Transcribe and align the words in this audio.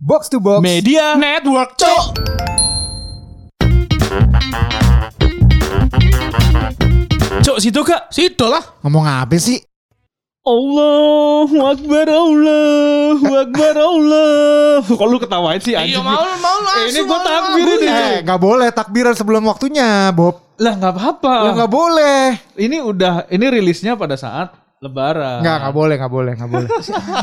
Box 0.00 0.32
to 0.32 0.40
Box 0.40 0.64
Media 0.64 1.12
Network, 1.12 1.76
cok. 1.76 2.04
Cok 7.44 7.58
situ 7.60 7.84
kak 7.84 8.08
Situ 8.08 8.48
lah. 8.48 8.64
Ngomong 8.80 9.04
apa 9.04 9.36
sih? 9.36 9.60
Allahu 10.40 11.52
Akbar 11.68 12.08
Allahu 12.08 13.28
Akbar 13.28 13.76
Allah 13.76 14.80
Kok 14.88 15.04
lu 15.04 15.20
ketawain 15.20 15.60
sih 15.60 15.76
anjing 15.76 16.00
Iya 16.00 16.00
mau 16.00 16.24
mau 16.40 16.58
langsung. 16.64 16.96
Ini 16.96 17.00
gua 17.04 17.18
mau, 17.20 17.28
takbir 17.28 17.68
ini. 17.76 17.88
Eh, 17.92 18.16
nggak 18.24 18.40
boleh 18.40 18.68
takbiran 18.72 19.12
sebelum 19.12 19.44
waktunya, 19.44 20.08
Bob. 20.16 20.56
Lah 20.56 20.80
nggak 20.80 20.96
apa-apa 20.96 21.34
Lah 21.44 21.52
nggak 21.60 21.72
boleh. 21.76 22.40
Ini 22.56 22.80
udah 22.80 23.28
Ini 23.28 23.52
rilisnya 23.52 24.00
pada 24.00 24.16
saat 24.16 24.56
Lebaran 24.80 25.44
Nggak, 25.44 25.56
nggak 25.60 25.74
boleh, 25.76 25.94
nggak 26.00 26.12
boleh, 26.16 26.32
nggak 26.40 26.50
boleh. 26.56 26.68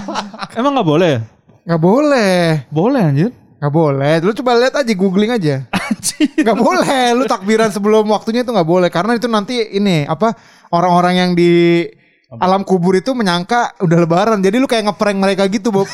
Emang 0.61 0.77
nggak 0.77 0.85
boleh 0.93 1.09
ya? 1.09 1.21
Nggak 1.67 1.81
boleh. 1.83 2.63
Boleh 2.71 3.01
anjir 3.03 3.29
Nggak 3.59 3.73
boleh. 3.73 4.13
Lu 4.23 4.31
coba 4.37 4.51
lihat 4.55 4.73
aja, 4.79 4.93
googling 4.95 5.31
aja. 5.35 5.67
Anjir 5.67 6.31
Nggak 6.45 6.57
boleh. 6.63 7.05
Lu 7.17 7.23
takbiran 7.27 7.69
sebelum 7.75 8.07
waktunya 8.07 8.47
itu 8.47 8.55
nggak 8.55 8.69
boleh. 8.69 8.87
Karena 8.87 9.19
itu 9.19 9.27
nanti 9.27 9.59
ini 9.75 10.07
apa 10.07 10.31
orang-orang 10.71 11.13
yang 11.19 11.31
di 11.35 11.83
alam 12.39 12.63
kubur 12.63 12.95
itu 12.95 13.11
menyangka 13.11 13.75
udah 13.83 13.97
lebaran. 13.99 14.39
Jadi 14.39 14.63
lu 14.63 14.67
kayak 14.69 14.93
ngeprank 14.93 15.17
mereka 15.19 15.43
gitu, 15.51 15.73
Bob. 15.75 15.89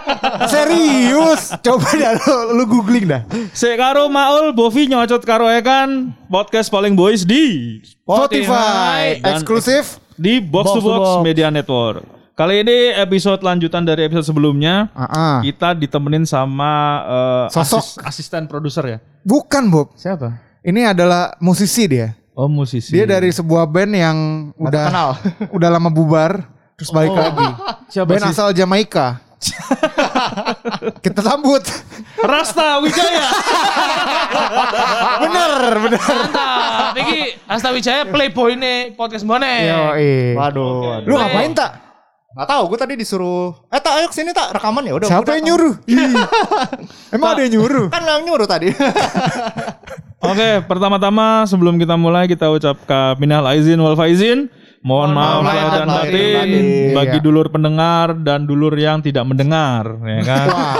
Serius. 0.52 1.54
Coba 1.64 1.88
dah 1.96 2.12
lu, 2.20 2.60
lu 2.60 2.64
googling 2.68 3.06
dah. 3.08 3.22
Saya 3.56 3.80
karo 3.80 4.12
Maul 4.12 4.52
Bovi 4.52 4.90
nyocot 4.90 5.24
karo 5.24 5.48
Ekan 5.48 6.12
Podcast 6.28 6.68
paling 6.68 6.92
boys 6.92 7.24
di 7.24 7.80
Spotify 7.86 9.16
Dan- 9.22 9.40
eksklusif. 9.40 10.02
Di 10.16 10.40
Box, 10.40 10.72
Box 10.72 10.76
to 10.76 10.80
to 10.80 10.88
Box, 10.88 11.00
Box. 11.00 11.24
Media 11.28 11.52
Network 11.52 12.15
Kali 12.36 12.60
ini 12.60 12.92
episode 12.92 13.40
lanjutan 13.40 13.80
dari 13.80 14.04
episode 14.04 14.28
sebelumnya 14.28 14.92
ah. 14.92 15.40
Kita 15.40 15.72
ditemenin 15.72 16.28
sama 16.28 17.00
eh, 17.08 17.44
Sosok. 17.48 17.80
asis- 17.80 17.96
asisten 18.04 18.44
produser 18.44 18.84
ya 18.84 18.98
Bukan, 19.24 19.72
Bob. 19.72 19.96
Siapa? 19.96 20.36
Ini 20.60 20.92
adalah 20.92 21.32
musisi 21.40 21.88
dia. 21.88 22.12
Oh 22.36 22.44
musisi 22.44 22.92
Dia 22.92 23.08
dari 23.08 23.32
sebuah 23.32 23.64
band 23.64 23.92
yang 23.96 24.16
udah 24.52 24.84
kenal. 24.84 25.10
udah 25.56 25.68
lama 25.72 25.88
bubar 25.88 26.44
terus 26.76 26.92
balik 26.92 27.16
lagi. 27.16 27.48
Siapa 27.96 28.04
band 28.12 28.28
sih? 28.28 28.32
asal 28.36 28.52
Jamaika. 28.52 29.16
Kita 31.04 31.24
sambut. 31.24 31.64
Rasta 32.20 32.84
Wijaya 32.84 33.28
bener, 35.24 35.52
bener. 35.88 36.00
Mantap. 36.04 36.92
Iki 37.00 37.20
Asta 37.48 37.72
Wijaya 37.72 38.04
playboy 38.04 38.60
nih 38.60 38.92
podcast 38.92 39.24
mana? 39.24 39.48
Yo, 39.64 39.80
Waduh, 40.36 41.00
waduh. 41.00 41.08
Lu 41.08 41.14
ngapain 41.16 41.56
tak? 41.56 41.85
Nggak 42.36 42.48
tahu, 42.48 42.62
gue 42.68 42.78
tadi 42.78 42.94
disuruh. 42.94 43.56
Eh 43.66 43.80
tak, 43.80 43.96
ayo 43.96 44.06
ke 44.06 44.14
sini 44.14 44.30
tak 44.30 44.52
rekaman 44.52 44.84
ya 44.84 44.92
udah. 44.94 45.08
Siapa 45.08 45.24
gua 45.24 45.34
yang 45.34 45.46
nyuruh? 45.48 45.74
Emang 47.16 47.28
ada 47.32 47.40
yang 47.40 47.52
nyuruh? 47.56 47.86
Kan 47.88 48.04
yang 48.04 48.22
nyuruh 48.22 48.44
tadi. 48.44 48.68
Oke 50.22 50.60
pertama-tama 50.62 51.44
sebelum 51.44 51.76
kita 51.76 51.94
mulai 51.94 52.26
kita 52.26 52.48
ucapkan 52.48 53.16
minal 53.16 53.40
aizin 53.46 53.78
wal 53.78 53.94
faizin 53.94 54.48
Mohon 54.80 55.10
maaf 55.12 55.40
lahir 55.42 55.68
dan 55.72 55.86
batin 55.88 56.36
batin. 56.36 56.64
bagi 56.92 57.16
Iya. 57.16 57.24
dulur 57.24 57.46
pendengar 57.48 58.14
dan 58.16 58.44
dulur 58.44 58.70
yang 58.72 59.00
tidak 59.00 59.24
mendengar, 59.24 59.82
ya 59.98 60.20
kan? 60.22 60.46
Wah. 60.46 60.76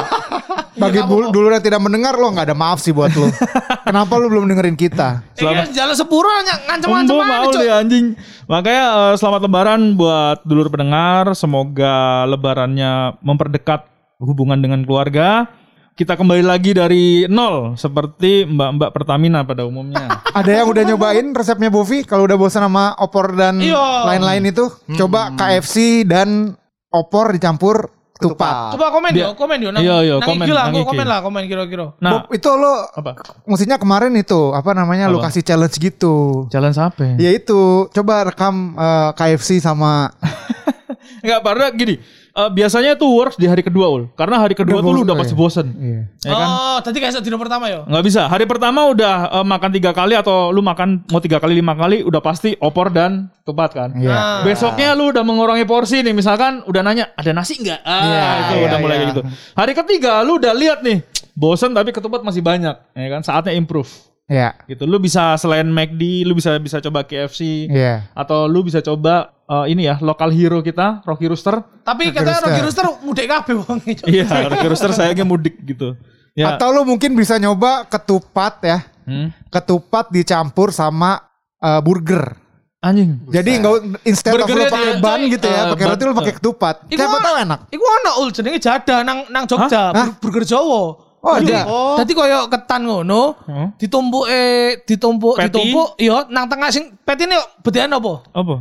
Bagi 0.77 1.01
bul- 1.03 1.29
dulu 1.29 1.49
yang 1.49 1.61
tidak 1.61 1.81
mendengar 1.81 2.13
lo 2.13 2.29
nggak 2.29 2.47
ada 2.47 2.55
maaf 2.55 2.79
sih 2.79 2.93
buat 2.93 3.09
lo. 3.11 3.33
Kenapa 3.89 4.13
lu 4.15 4.29
belum 4.29 4.45
dengerin 4.47 4.75
kita? 4.75 5.25
Iki 5.33 5.73
jalan 5.73 5.95
sepuro 5.95 6.29
ny- 6.43 6.63
ngancem-ngancem 6.67 7.11
Embo 7.11 7.23
aja, 7.23 7.33
mau 7.35 7.51
deh 7.51 7.71
anjing. 7.71 8.07
Makanya 8.45 8.85
eh, 8.85 9.15
selamat 9.17 9.41
lebaran 9.43 9.81
buat 9.95 10.39
dulur 10.43 10.69
pendengar. 10.69 11.33
Semoga 11.33 12.25
lebarannya 12.27 13.17
memperdekat 13.21 13.89
hubungan 14.19 14.59
dengan 14.59 14.83
keluarga. 14.83 15.49
Kita 15.93 16.13
kembali 16.13 16.45
lagi 16.45 16.77
dari 16.77 17.25
nol 17.25 17.73
seperti 17.75 18.45
mbak-mbak 18.45 18.93
Pertamina 18.93 19.49
pada 19.49 19.65
umumnya. 19.65 20.21
Ada 20.37 20.61
yang 20.61 20.69
udah 20.69 20.85
nyobain 20.85 21.33
resepnya 21.33 21.73
Bovi 21.73 22.05
kalau 22.05 22.29
udah 22.29 22.37
bosan 22.37 22.61
sama 22.61 22.93
opor 22.97 23.33
dan 23.33 23.57
Iya. 23.57 24.05
lain-lain 24.05 24.45
itu? 24.45 24.69
Coba 24.92 25.33
KFC 25.33 26.05
dan 26.05 26.53
opor 26.92 27.33
dicampur 27.33 27.95
ketupat. 28.17 28.73
Coba 28.73 28.87
komen 28.91 29.13
yo, 29.13 29.29
komen 29.33 29.59
yo. 29.61 29.71
nang- 29.71 29.81
Iya, 29.81 29.97
iya, 30.03 30.15
nang 30.17 30.25
komen, 30.27 30.43
IG 30.43 30.51
lah, 30.51 30.65
nang 30.67 30.85
komen 30.85 31.07
lah, 31.07 31.19
komen 31.21 31.43
kira-kira. 31.45 31.87
Nah, 31.99 32.25
Bob, 32.25 32.33
itu 32.33 32.49
lo 32.51 32.75
apa? 32.91 33.11
Maksudnya 33.45 33.77
kemarin 33.77 34.13
itu 34.13 34.41
apa 34.51 34.73
namanya 34.73 35.07
Apa? 35.07 35.29
kasih 35.29 35.45
challenge 35.45 35.77
gitu. 35.77 36.49
Jalan 36.49 36.73
sampai. 36.73 37.15
Ya 37.17 37.31
itu 37.31 37.87
coba 37.87 38.27
rekam 38.27 38.73
eh, 38.73 39.11
KFC 39.13 39.59
sama 39.59 40.09
Enggak, 41.23 41.41
karena 41.43 41.67
gini. 41.71 41.95
Eh, 42.36 42.51
biasanya 42.52 42.92
tuh 42.95 43.08
works 43.08 43.35
di 43.35 43.48
hari 43.48 43.64
kedua 43.64 43.89
ul, 43.89 44.02
karena 44.13 44.36
hari 44.36 44.52
kedua 44.52 44.79
Udah 44.79 44.85
tuh 44.85 44.92
lu 44.92 45.01
udah 45.02 45.17
ya? 45.17 45.20
pasti 45.24 45.35
bosen, 45.35 45.67
Iya. 45.73 46.01
ya 46.20 46.33
kan? 46.36 46.48
Oh, 46.52 46.79
tadi 46.85 46.97
kayak 47.01 47.24
dino 47.24 47.41
pertama 47.41 47.73
yo. 47.73 47.89
Nggak 47.89 48.05
bisa. 48.05 48.29
Hari 48.29 48.45
pertama 48.45 48.85
udah 48.86 49.14
eh, 49.41 49.47
makan 49.48 49.70
tiga 49.73 49.91
kali 49.91 50.13
atau 50.13 50.52
lu 50.52 50.61
makan 50.61 51.08
mau 51.08 51.19
tiga 51.19 51.41
kali 51.41 51.57
lima 51.57 51.73
kali 51.73 52.05
udah 52.05 52.20
pasti 52.20 52.52
opor 52.61 52.92
dan 52.92 53.33
ketupat 53.41 53.70
kan. 53.73 53.89
Iya. 53.97 54.13
Nah. 54.13 54.39
Besoknya 54.45 54.92
lu 54.92 55.08
udah 55.11 55.24
mengurangi 55.24 55.64
porsi 55.64 56.05
nih 56.05 56.13
misalkan 56.13 56.61
udah 56.69 56.80
nanya 56.85 57.11
ada 57.17 57.33
nasi 57.33 57.57
nggak? 57.57 57.80
Ah 57.80 58.02
Iya, 58.05 58.23
itu 58.36 58.55
iya, 58.55 58.64
udah 58.68 58.79
mulai 58.79 58.95
iya. 58.95 59.01
kayak 59.01 59.13
gitu. 59.17 59.23
Hari 59.57 59.73
ketiga 59.73 60.13
lu 60.20 60.36
udah 60.36 60.53
lihat 60.53 60.79
nih 60.85 61.01
bosen 61.33 61.73
tapi 61.73 61.92
ketupat 61.92 62.20
masih 62.20 62.45
banyak, 62.45 62.77
ya 62.92 63.08
kan? 63.08 63.20
Saatnya 63.24 63.57
improve. 63.57 63.89
Iya. 64.27 64.58
Gitu. 64.67 64.83
Lu 64.91 64.98
bisa 64.98 65.39
selain 65.39 65.70
McD, 65.70 66.27
lu 66.27 66.35
bisa 66.35 66.58
bisa 66.58 66.83
coba 66.83 67.07
KFC 67.07 67.70
Iya. 67.70 68.11
atau 68.11 68.51
lu 68.51 68.67
bisa 68.67 68.83
coba 68.83 69.30
eh, 69.46 69.64
ini 69.70 69.83
ya 69.84 69.96
lokal 69.98 70.30
hero 70.30 70.61
kita 70.61 71.02
Rocky 71.02 71.27
Rooster. 71.27 71.62
Tapi 71.80 72.11
Rocky 72.11 72.17
katanya 72.17 72.30
Rooster. 72.36 72.46
Rocky 72.46 72.62
Rooster 72.62 72.86
mudek 73.02 73.27
kabeh 73.27 73.55
wong. 73.58 73.79
Iya, 74.05 74.27
Rocky 74.48 74.67
Rooster 74.67 74.90
sayangnya 74.92 75.24
mudik 75.24 75.57
gitu. 75.62 75.95
Ya. 76.36 76.52
Atau 76.52 76.68
lu 76.68 76.84
mungkin 76.84 77.17
bisa 77.17 77.36
nyoba 77.36 77.89
ketupat 77.89 78.61
ya. 78.61 78.79
Hmm. 79.06 79.33
Ketupat 79.48 80.11
dicampur 80.11 80.68
sama 80.70 81.23
eh, 81.58 81.80
burger. 81.80 82.36
Anjing. 82.77 83.18
Jadi 83.27 83.51
enggak 83.58 84.05
instead 84.05 84.36
of 84.36 84.45
lu 84.45 84.46
Burgernya 84.46 84.68
pakai 84.68 84.92
ban 85.01 85.20
gitu 85.27 85.46
ya, 85.48 85.58
eh, 85.58 85.64
pakai 85.74 85.85
roti 85.89 86.02
lu 86.05 86.14
pakai 86.14 86.35
ketupat. 86.36 86.74
Iku 86.86 87.01
Siapa 87.01 87.18
tahu 87.18 87.36
enak. 87.40 87.61
Iku 87.73 87.83
ana 87.83 88.11
ul 88.20 88.29
jenenge 88.30 88.58
jada 88.61 88.96
nang 89.02 89.27
nang 89.27 89.45
Jogja, 89.48 89.90
Hah? 89.90 90.06
bur- 90.12 90.14
burger 90.23 90.45
Jawa. 90.45 90.83
Oh, 91.18 91.35
Dadi- 91.35 91.51
ada. 91.51 91.62
Oh. 91.67 91.96
Dadi 91.98 92.12
koyo 92.14 92.46
ketan 92.46 92.86
ngono, 92.86 93.35
Hmm. 93.42 93.74
ditumpuk 93.74 94.30
eh 94.30 94.79
ditumpuk 94.86 95.35
ditumpuk 95.40 95.98
iya 95.98 96.23
nang 96.30 96.46
tengah 96.46 96.70
sing 96.70 96.95
petine 97.02 97.35
bedean 97.64 97.90
apa? 97.90 98.23
Apa? 98.30 98.55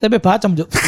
Tempe 0.00 0.16
bacem, 0.16 0.56
Cuk. 0.56 0.68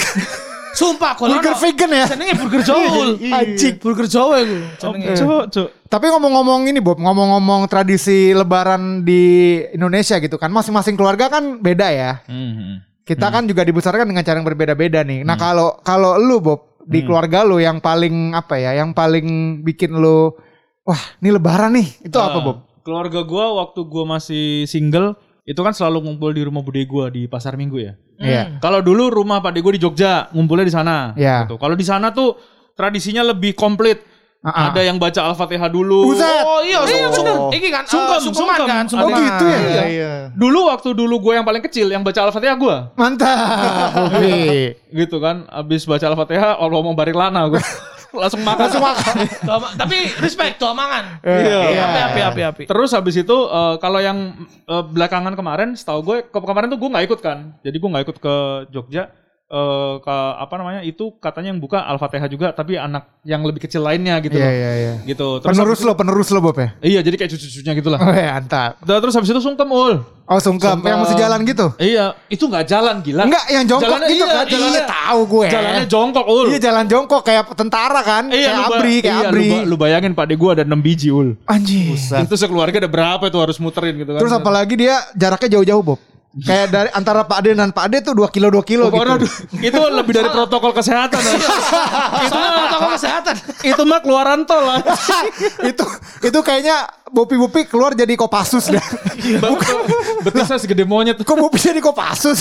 Sumpah 0.72 1.12
kalau 1.20 1.36
Burger 1.36 1.52
vegan 1.60 1.90
ya. 1.92 2.06
Jenenge 2.08 2.32
burger 2.40 2.62
Jawa. 2.64 2.88
Ul. 2.96 3.10
Anjing. 3.20 3.76
Burger 3.76 4.08
Jawa 4.08 4.40
iku 4.40 4.56
jenenge. 4.80 5.08
Cuk, 5.20 5.42
cuk. 5.52 5.68
Tapi 5.84 6.06
ngomong-ngomong 6.08 6.64
ini 6.64 6.80
Bob, 6.80 6.96
ngomong-ngomong 6.96 7.68
tradisi 7.68 8.32
lebaran 8.32 9.04
di 9.04 9.60
Indonesia 9.76 10.16
gitu 10.16 10.40
kan, 10.40 10.48
masing-masing 10.48 10.96
keluarga 10.96 11.28
kan 11.28 11.60
beda 11.60 11.92
ya. 11.92 12.24
Hmm. 12.24 12.80
Kita 13.04 13.28
kan 13.28 13.44
juga 13.44 13.68
dibesarkan 13.68 14.08
dengan 14.08 14.24
cara 14.24 14.40
yang 14.40 14.48
berbeda-beda 14.48 15.04
nih. 15.04 15.28
Nah, 15.28 15.36
kalau 15.36 15.76
kalau 15.84 16.16
lu 16.16 16.40
Bob 16.40 16.80
di 16.88 17.04
keluarga 17.04 17.44
lu 17.44 17.60
yang 17.60 17.76
paling 17.84 18.32
apa 18.32 18.56
ya, 18.56 18.72
yang 18.72 18.96
paling 18.96 19.60
bikin 19.60 19.92
lu 19.92 20.32
wah, 20.88 21.02
ini 21.20 21.36
lebaran 21.36 21.76
nih. 21.76 22.08
Itu 22.08 22.16
apa, 22.16 22.40
Ah, 22.40 22.44
Bob? 22.48 22.56
Keluarga 22.80 23.20
gua 23.28 23.60
waktu 23.60 23.84
gua 23.84 24.16
masih 24.16 24.64
single 24.64 25.20
itu 25.52 25.60
kan 25.60 25.70
selalu 25.70 26.08
ngumpul 26.08 26.32
di 26.32 26.40
rumah 26.40 26.60
bude 26.60 26.80
gua 26.82 27.06
di 27.06 27.28
pasar 27.28 27.54
minggu 27.54 27.76
ya. 27.76 27.92
Iya. 28.16 28.56
Kalau 28.58 28.80
dulu 28.80 29.12
rumah 29.12 29.38
pak 29.38 29.52
de 29.52 29.60
gua 29.60 29.76
di 29.76 29.82
Jogja, 29.82 30.32
ngumpulnya 30.32 30.64
di 30.64 30.72
sana. 30.72 31.12
Iya. 31.12 31.44
Gitu. 31.44 31.60
Kalau 31.60 31.76
di 31.76 31.84
sana 31.84 32.08
tuh 32.10 32.40
tradisinya 32.72 33.20
lebih 33.22 33.52
komplit. 33.52 34.00
Ah. 34.42 34.74
Ada 34.74 34.82
yang 34.82 34.98
baca 34.98 35.22
Al-Fatihah 35.22 35.70
dulu. 35.70 36.10
Buset. 36.10 36.42
Oh 36.42 36.58
iya, 36.66 36.82
Iya, 36.82 37.06
sungkem. 37.14 37.30
bener. 37.30 37.54
Iki 37.54 37.68
kan 37.70 37.84
Sungkem, 37.86 38.18
sungkeman 38.18 38.58
sungkem. 38.58 38.66
kan, 38.66 38.82
Oh, 38.82 38.90
sungkeman. 38.90 39.20
gitu 39.22 39.44
ya? 39.46 39.58
Iya, 39.62 39.84
iya. 39.86 40.12
Dulu 40.34 40.60
waktu 40.66 40.88
dulu 40.92 41.14
gue 41.22 41.32
yang 41.38 41.46
paling 41.46 41.62
kecil 41.62 41.86
yang 41.86 42.02
baca 42.02 42.26
Al-Fatihah 42.26 42.58
gua. 42.58 42.90
Mantap. 42.98 44.10
Gitu 44.90 45.16
kan. 45.18 45.46
Abis 45.46 45.86
baca 45.86 46.02
Al-Fatihah, 46.04 46.58
Allah 46.58 46.80
mau 46.80 46.90
barik 46.92 47.14
lana 47.14 47.46
gua. 47.46 47.62
Langsung 48.12 48.42
makan. 48.44 48.62
Langsung 48.68 48.84
makan. 48.84 49.14
Tapi 49.80 49.98
respect 50.20 50.60
doa 50.60 50.76
mangan. 50.76 51.18
Iya. 51.24 51.60
Api 51.64 52.00
api 52.00 52.20
api 52.20 52.42
api. 52.44 52.62
Terus 52.68 52.92
habis 52.92 53.16
itu 53.16 53.36
eh, 53.48 53.74
kalau 53.80 53.98
yang 53.98 54.48
eh, 54.68 54.84
belakangan 54.84 55.32
kemarin, 55.32 55.72
setahu 55.72 56.00
gue 56.04 56.16
ke 56.28 56.38
kemarin 56.38 56.68
tuh 56.68 56.78
gue 56.78 56.90
nggak 56.92 57.06
ikut 57.08 57.20
kan. 57.24 57.38
Jadi 57.64 57.76
gue 57.80 57.88
nggak 57.88 58.04
ikut 58.08 58.18
ke 58.20 58.34
Jogja. 58.68 59.08
Eh, 59.52 59.94
ke 60.00 60.16
apa 60.40 60.54
namanya 60.56 60.80
itu 60.80 61.12
katanya 61.20 61.52
yang 61.52 61.60
buka 61.60 61.84
Al-Fatihah 61.84 62.24
juga 62.26 62.50
tapi 62.50 62.80
anak 62.80 63.20
yang 63.22 63.44
lebih 63.44 63.60
kecil 63.60 63.84
lainnya 63.84 64.16
gitu 64.18 64.34
Iya, 64.34 64.48
loh. 64.48 64.52
iya, 64.56 64.70
iya. 64.74 64.92
Gitu. 65.04 65.28
Terus 65.44 65.52
Penerus 65.52 65.80
lo, 65.84 65.92
penerus 65.92 66.28
lo 66.32 66.40
Bob 66.40 66.56
ya? 66.56 66.72
Iya, 66.80 67.00
jadi 67.04 67.14
kayak 67.20 67.30
cucu-cucunya 67.36 67.72
gitu 67.76 67.88
lah. 67.92 68.00
Oh 68.00 68.10
ya, 68.10 68.40
mantap. 68.40 68.80
Nah, 68.82 68.98
terus 68.98 69.14
habis 69.14 69.28
itu 69.28 69.38
sungkem 69.38 69.68
ul. 69.68 70.00
Oh, 70.24 70.40
sungkem. 70.40 70.80
Sungkem. 70.80 70.88
Yang 70.88 70.98
mesti 71.04 71.16
jalan 71.20 71.38
gitu? 71.44 71.66
Iya, 71.76 72.04
itu 72.26 72.44
nggak 72.48 72.64
jalan 72.64 72.96
gila. 73.04 73.22
Enggak, 73.28 73.44
yang 73.52 73.64
jongkok 73.68 73.86
Jalannya 73.92 74.08
gitu 74.08 74.24
iya, 74.24 74.32
kan? 74.32 74.46
jalannya- 74.48 74.72
Iya, 74.72 74.84
tahu 74.88 75.20
gue. 75.28 75.46
Jalannya 75.52 75.84
jongkok 75.86 76.26
ul. 76.26 76.46
Iya, 76.48 76.58
jalan 76.62 76.84
jongkok 76.88 77.22
kayak 77.22 77.44
tentara 77.52 78.00
kan? 78.00 78.24
Iya, 78.32 78.48
kayak 78.48 78.56
lu 78.56 78.64
abri, 78.72 78.94
kayak 79.04 79.14
iya, 79.14 79.28
abri. 79.28 79.48
Lu, 79.52 79.56
lu 79.68 79.76
bayangin 79.76 80.12
Pak 80.16 80.26
De 80.26 80.34
gua 80.34 80.50
ada 80.56 80.64
6 80.64 80.80
biji 80.80 81.12
ul. 81.12 81.36
Anjing. 81.44 81.92
Itu 81.94 82.34
sekeluarga 82.34 82.80
ada 82.80 82.88
berapa 82.88 83.24
itu 83.28 83.38
harus 83.38 83.60
muterin 83.60 83.94
gitu 84.00 84.10
kan. 84.16 84.20
Terus 84.24 84.32
apalagi 84.32 84.74
dia 84.74 84.96
jaraknya 85.12 85.60
jauh-jauh, 85.60 85.84
Bob. 85.84 86.00
Kayak 86.32 86.66
dari 86.72 86.88
antara 86.96 87.28
Pak 87.28 87.44
Ade 87.44 87.52
dan 87.52 87.76
Pak 87.76 87.84
Ade 87.92 88.00
tuh 88.00 88.16
2 88.16 88.24
kilo 88.32 88.48
2 88.48 88.64
kilo 88.64 88.88
Pokoknya 88.88 89.20
gitu. 89.20 89.28
itu 89.68 89.80
lebih 89.92 90.12
dari 90.16 90.32
protokol 90.32 90.72
kesehatan. 90.72 91.20
ya. 91.20 91.36
Itu 92.24 92.38
protokol 92.40 92.90
kesehatan. 92.96 93.34
itu 93.62 93.82
mah 93.84 94.00
keluaran 94.00 94.40
tol 94.48 94.64
lah. 94.64 94.80
itu 95.60 95.84
itu 96.24 96.38
kayaknya 96.40 96.88
Bopi-bopi 97.12 97.68
keluar 97.68 97.92
jadi 97.92 98.16
Kopassus 98.16 98.72
dah. 98.72 98.80
Betisnya 100.24 100.56
segede 100.56 100.88
monyet. 100.88 101.20
Kok 101.20 101.36
Bopi 101.36 101.60
jadi 101.60 101.84
Kopassus? 101.84 102.40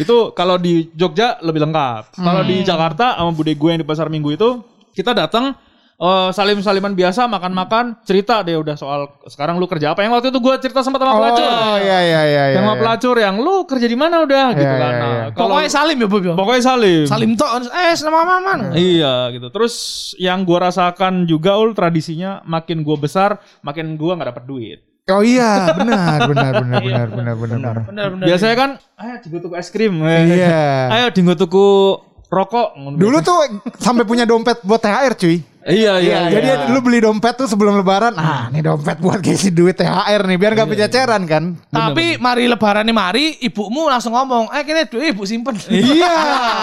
Itu 0.00 0.32
kalau 0.32 0.56
di 0.56 0.88
Jogja 0.96 1.36
lebih 1.44 1.68
lengkap. 1.68 2.16
Kalau 2.16 2.42
di 2.48 2.64
Jakarta 2.64 3.20
sama 3.20 3.36
bude 3.36 3.52
gue 3.52 3.68
yang 3.68 3.84
di 3.84 3.84
pasar 3.84 4.08
Minggu 4.08 4.32
itu 4.32 4.64
kita 4.96 5.12
datang 5.12 5.52
eh, 6.00 6.30
salim-saliman 6.32 6.92
biasa 6.92 7.28
makan-makan 7.28 8.00
cerita 8.02 8.40
deh 8.40 8.56
udah 8.56 8.72
soal 8.72 9.06
sekarang 9.24 9.60
lu 9.60 9.68
kerja 9.68 9.92
apa 9.92 10.00
yang 10.00 10.10
waktu 10.10 10.32
itu 10.32 10.40
gue 10.40 10.54
cerita 10.58 10.80
sempat 10.80 10.98
sama 10.98 11.12
pelacur. 11.14 11.44
Oh 11.44 11.76
iya 11.76 11.98
iya 12.00 12.20
iya. 12.24 12.44
yang 12.56 12.64
sama 12.64 12.72
iya. 12.72 12.80
pelacur 12.80 13.16
yang 13.16 13.36
lu 13.36 13.68
kerja 13.68 13.84
di 13.84 13.94
mana 13.94 14.24
udah 14.24 14.46
gitu 14.56 14.64
Iya, 14.64 14.74
kan. 14.74 14.90
iya, 14.90 15.00
Nah, 15.00 15.10
iya. 15.12 15.24
kalau 15.36 15.52
Pokoknya 15.52 15.70
salim 15.70 15.96
ya 15.96 16.08
Bob. 16.08 16.22
ya? 16.24 16.34
pokoknya 16.34 16.62
salim. 16.64 17.04
Salim 17.04 17.30
tok. 17.36 17.50
Eh, 17.68 17.94
nama 18.00 18.20
mana? 18.24 18.66
Iya 18.72 19.14
gitu. 19.30 19.46
Terus 19.52 19.74
yang 20.16 20.42
gua 20.42 20.66
rasakan 20.66 21.24
juga 21.24 21.60
ul 21.60 21.76
tradisinya 21.76 22.40
makin 22.42 22.80
gua 22.80 22.96
besar 22.96 23.36
makin 23.60 23.94
gua 23.94 24.16
nggak 24.16 24.30
dapet 24.32 24.44
duit. 24.48 24.80
Oh 25.10 25.26
iya, 25.26 25.74
benar 25.74 26.22
benar 26.30 26.52
benar 26.62 26.82
benar 26.86 27.06
benar 27.10 27.34
benar. 27.34 27.34
benar. 27.34 27.74
Bener 27.82 28.06
bener. 28.14 28.26
Biasanya 28.30 28.54
kan, 28.54 28.70
ayo 28.94 29.14
tinggal 29.18 29.40
tuku 29.42 29.54
es 29.58 29.68
krim. 29.68 29.94
Iya. 30.06 30.62
Ayo 30.94 31.06
tinggal 31.10 31.34
tuku 31.34 31.98
rokok. 32.30 32.78
Dulu 32.94 33.18
tuh 33.18 33.38
sampai 33.76 34.06
punya 34.06 34.22
dompet 34.22 34.62
buat 34.62 34.78
THR 34.78 35.18
cuy. 35.18 35.42
Iya 35.60 36.00
iya. 36.00 36.18
Jadi 36.32 36.72
lu 36.72 36.80
beli 36.80 37.04
dompet 37.04 37.36
tuh 37.36 37.44
sebelum 37.44 37.76
lebaran. 37.76 38.16
Ah, 38.16 38.48
ini 38.48 38.64
dompet 38.64 38.96
buat 38.96 39.20
ngisi 39.20 39.52
duit 39.52 39.76
THR 39.76 40.24
nih 40.24 40.40
biar 40.40 40.56
gak 40.56 40.68
bececeran 40.72 41.28
kan. 41.28 41.52
Tapi 41.68 42.16
mari 42.16 42.48
lebaran 42.48 42.80
nih 42.80 42.96
mari 42.96 43.24
ibumu 43.44 43.84
langsung 43.84 44.16
ngomong, 44.16 44.48
"Eh 44.56 44.64
kene 44.64 44.88
duit 44.88 45.12
ibu 45.12 45.28
simpen." 45.28 45.60
Iya. 45.68 46.16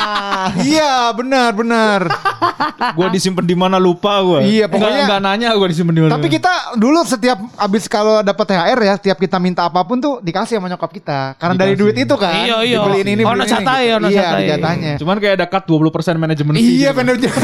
iya, 0.74 1.14
benar 1.14 1.54
benar. 1.54 2.10
Gua 2.98 3.14
disimpan 3.14 3.46
di 3.46 3.54
mana 3.54 3.78
lupa 3.78 4.18
gua. 4.26 4.42
Iya, 4.42 4.66
pokoknya- 4.66 5.06
nggak 5.06 5.22
nanya 5.22 5.54
gua 5.54 5.70
disimpan 5.70 5.94
di 5.94 6.02
mana. 6.02 6.12
Tapi 6.18 6.28
kita 6.34 6.54
dulu 6.74 7.06
setiap 7.06 7.38
abis 7.54 7.86
kalau 7.86 8.26
dapat 8.26 8.46
THR 8.50 8.80
ya, 8.82 8.94
setiap 8.98 9.18
kita 9.22 9.38
minta 9.38 9.62
apa 9.62 9.86
pun 9.86 10.02
tuh 10.02 10.18
dikasih 10.26 10.58
sama 10.58 10.74
nyokap 10.74 10.90
kita. 10.90 11.38
Karena 11.38 11.54
dari 11.54 11.78
duit 11.78 11.94
itu 11.94 12.18
kan. 12.18 12.34
Iya, 12.34 12.66
iya. 12.66 12.82
Dibeliin 12.82 13.08
ini, 13.14 13.22
Ono 13.22 13.46
beliin 13.46 13.62
ini, 13.62 13.86
ya, 13.86 13.94
ono 14.02 14.08
Iya, 14.10 14.18
jatah 14.18 14.34
ada 14.34 14.42
ya. 14.42 14.50
jatahnya. 14.58 14.94
Cuman 14.98 15.16
kayak 15.22 15.34
ada 15.38 15.46
cut 15.46 15.64
20% 15.70 16.18
manajemen 16.18 16.54
fee. 16.58 16.66
Iya, 16.82 16.90
gitu. 16.90 16.98
manajemen 16.98 17.42